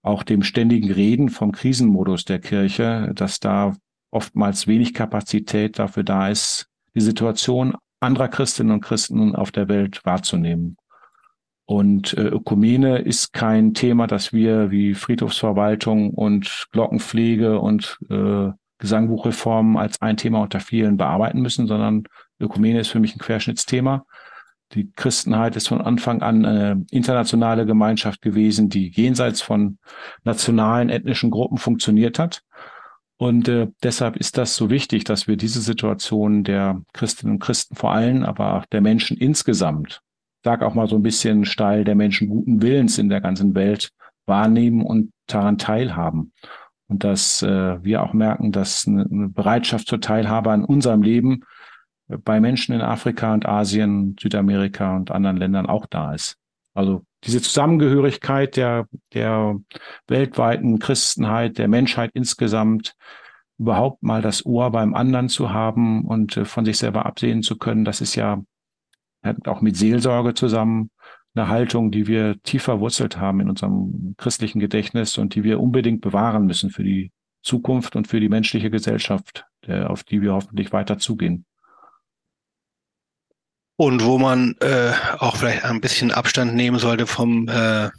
[0.04, 3.74] auch dem ständigen Reden vom Krisenmodus der Kirche, dass da
[4.10, 10.04] oftmals wenig Kapazität dafür da ist, die Situation anderer Christinnen und Christen auf der Welt
[10.04, 10.76] wahrzunehmen.
[11.66, 19.78] Und äh, Ökumene ist kein Thema, das wir wie Friedhofsverwaltung und Glockenpflege und äh, Gesangbuchreformen
[19.78, 22.04] als ein Thema unter vielen bearbeiten müssen, sondern
[22.38, 24.04] Ökumene ist für mich ein Querschnittsthema.
[24.74, 29.78] Die Christenheit ist von Anfang an eine internationale Gemeinschaft gewesen, die jenseits von
[30.24, 32.42] nationalen, ethnischen Gruppen funktioniert hat.
[33.16, 37.76] Und äh, deshalb ist das so wichtig, dass wir diese Situation der Christinnen und Christen
[37.76, 40.00] vor allem, aber auch der Menschen insgesamt,
[40.42, 43.90] sag auch mal so ein bisschen steil, der Menschen guten Willens in der ganzen Welt
[44.26, 46.32] wahrnehmen und daran teilhaben
[46.88, 51.44] und dass äh, wir auch merken, dass eine, eine Bereitschaft zur Teilhabe an unserem Leben
[52.18, 56.36] bei Menschen in Afrika und Asien, Südamerika und anderen Ländern auch da ist.
[56.74, 59.58] Also diese Zusammengehörigkeit der, der
[60.08, 62.94] weltweiten Christenheit, der Menschheit insgesamt,
[63.58, 67.56] überhaupt mal das Ohr beim anderen zu haben und äh, von sich selber absehen zu
[67.56, 68.42] können, das ist ja
[69.24, 70.90] hängt auch mit Seelsorge zusammen.
[71.34, 76.00] Eine Haltung, die wir tief verwurzelt haben in unserem christlichen Gedächtnis und die wir unbedingt
[76.00, 77.10] bewahren müssen für die
[77.42, 81.44] Zukunft und für die menschliche Gesellschaft, auf die wir hoffentlich weiter zugehen.
[83.76, 87.90] Und wo man äh, auch vielleicht ein bisschen Abstand nehmen sollte vom äh,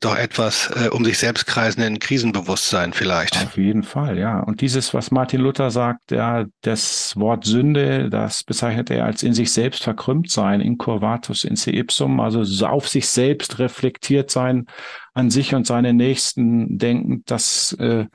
[0.00, 3.36] doch etwas äh, um sich selbst kreisenden Krisenbewusstsein vielleicht.
[3.36, 4.40] Auf jeden Fall, ja.
[4.40, 9.34] Und dieses, was Martin Luther sagt, ja, das Wort Sünde, das bezeichnet er als in
[9.34, 14.66] sich selbst verkrümmt sein, incurvatus in se ipsum, also auf sich selbst reflektiert sein,
[15.12, 18.06] an sich und seine Nächsten denkend, das äh,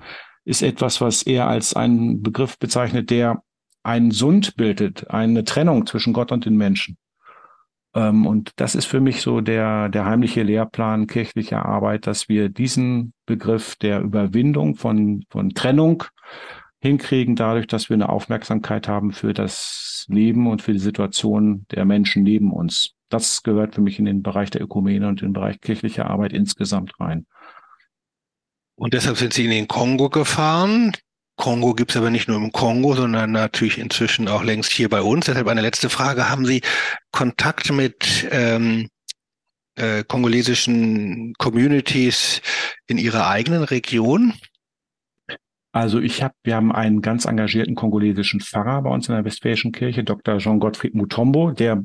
[0.46, 3.44] ist etwas, was er als einen Begriff bezeichnet, der
[3.84, 6.98] einen Sund bildet, eine Trennung zwischen Gott und den Menschen.
[7.94, 12.50] Ähm, und das ist für mich so der, der heimliche Lehrplan kirchlicher Arbeit, dass wir
[12.50, 16.04] diesen Begriff der Überwindung von, von Trennung
[16.80, 21.86] hinkriegen, dadurch, dass wir eine Aufmerksamkeit haben für das Leben und für die Situation der
[21.86, 22.94] Menschen neben uns.
[23.10, 27.00] Das gehört für mich in den Bereich der Ökumene und den Bereich kirchlicher Arbeit insgesamt
[27.00, 27.28] rein.
[28.76, 30.94] Und deshalb sind Sie in den Kongo gefahren.
[31.36, 35.02] Kongo gibt es aber nicht nur im Kongo, sondern natürlich inzwischen auch längst hier bei
[35.02, 35.26] uns.
[35.26, 36.30] Deshalb eine letzte Frage.
[36.30, 36.62] Haben Sie
[37.12, 38.90] Kontakt mit ähm,
[39.76, 42.42] äh, kongolesischen Communities
[42.88, 44.34] in Ihrer eigenen Region?
[45.74, 49.72] Also ich habe, wir haben einen ganz engagierten kongolesischen Pfarrer bei uns in der Westfälischen
[49.72, 50.38] Kirche, Dr.
[50.38, 51.84] Jean-Gottfried Mutombo, der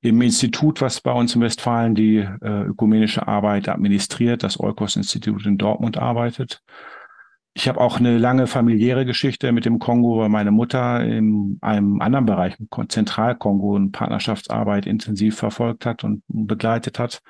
[0.00, 5.58] im Institut, was bei uns in Westfalen die äh, ökumenische Arbeit administriert, das Eukos-Institut in
[5.58, 6.62] Dortmund arbeitet.
[7.58, 12.00] Ich habe auch eine lange familiäre Geschichte mit dem Kongo, weil meine Mutter in einem
[12.00, 12.54] anderen Bereich,
[12.88, 17.20] Zentralkongo, eine Partnerschaftsarbeit intensiv verfolgt hat und begleitet hat.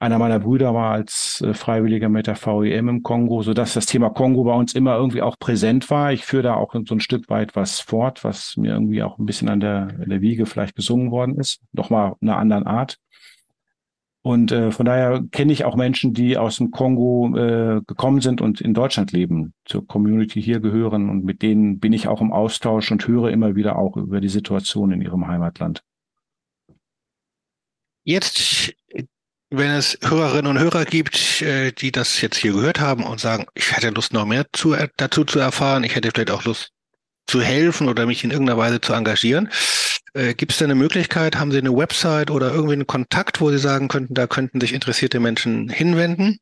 [0.00, 3.86] Einer meiner Brüder war als äh, Freiwilliger mit der VEM im Kongo, so dass das
[3.86, 6.12] Thema Kongo bei uns immer irgendwie auch präsent war.
[6.12, 9.24] Ich führe da auch so ein Stück weit was fort, was mir irgendwie auch ein
[9.24, 11.62] bisschen an der, an der Wiege vielleicht gesungen worden ist.
[11.72, 12.98] Nochmal einer anderen Art.
[14.22, 18.40] Und äh, von daher kenne ich auch Menschen, die aus dem Kongo äh, gekommen sind
[18.40, 21.08] und in Deutschland leben, zur Community hier gehören.
[21.08, 24.28] Und mit denen bin ich auch im Austausch und höre immer wieder auch über die
[24.28, 25.82] Situation in ihrem Heimatland.
[28.04, 28.74] Jetzt,
[29.50, 33.46] wenn es Hörerinnen und Hörer gibt, äh, die das jetzt hier gehört haben und sagen,
[33.54, 36.72] ich hätte Lust noch mehr zu, dazu zu erfahren, ich hätte vielleicht auch Lust
[37.26, 39.48] zu helfen oder mich in irgendeiner Weise zu engagieren.
[40.18, 41.38] Äh, Gibt es da eine Möglichkeit?
[41.38, 44.74] Haben Sie eine Website oder irgendwie einen Kontakt, wo Sie sagen könnten, da könnten sich
[44.74, 46.38] interessierte Menschen hinwenden?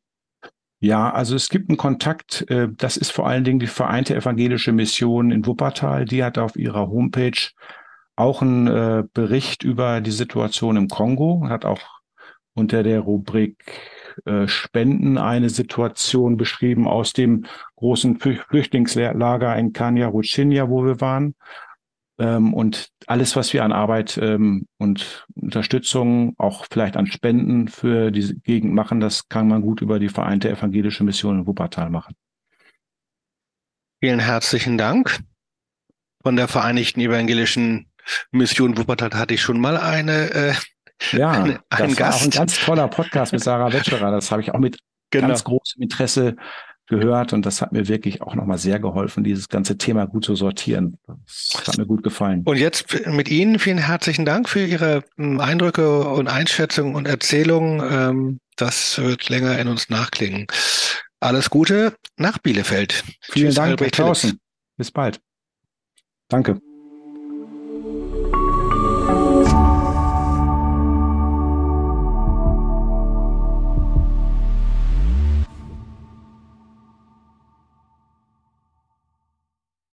[0.79, 4.71] Ja, also es gibt einen Kontakt, äh, das ist vor allen Dingen die Vereinte Evangelische
[4.71, 6.05] Mission in Wuppertal.
[6.05, 7.39] Die hat auf ihrer Homepage
[8.15, 11.81] auch einen äh, Bericht über die Situation im Kongo, hat auch
[12.55, 13.57] unter der Rubrik
[14.47, 21.35] Spenden eine Situation beschrieben aus dem großen Flüchtlingslager in Kanya Ruchinia, wo wir waren.
[22.19, 28.11] Ähm, und alles, was wir an Arbeit ähm, und Unterstützung, auch vielleicht an Spenden für
[28.11, 32.15] diese Gegend machen, das kann man gut über die Vereinte Evangelische Mission in Wuppertal machen.
[33.99, 35.19] Vielen herzlichen Dank.
[36.23, 37.91] Von der Vereinigten Evangelischen
[38.31, 40.53] Mission Wuppertal hatte ich schon mal eine äh,
[41.11, 41.99] ja, ein, ein das Gast.
[41.99, 44.11] war auch ein ganz toller Podcast mit Sarah Wetscherer.
[44.11, 44.79] Das habe ich auch mit
[45.11, 45.27] genau.
[45.27, 46.35] ganz großem Interesse
[46.87, 50.35] gehört und das hat mir wirklich auch nochmal sehr geholfen, dieses ganze Thema gut zu
[50.35, 50.97] sortieren.
[51.05, 52.43] Das hat mir gut gefallen.
[52.45, 57.81] Und jetzt mit Ihnen vielen herzlichen Dank für Ihre hm, Eindrücke und Einschätzungen und Erzählungen.
[57.89, 60.47] Ähm, das wird länger in uns nachklingen.
[61.19, 63.03] Alles Gute nach Bielefeld.
[63.21, 64.37] Vielen Tschüss, Dank, Albrecht
[64.77, 65.19] Bis bald.
[66.29, 66.59] Danke.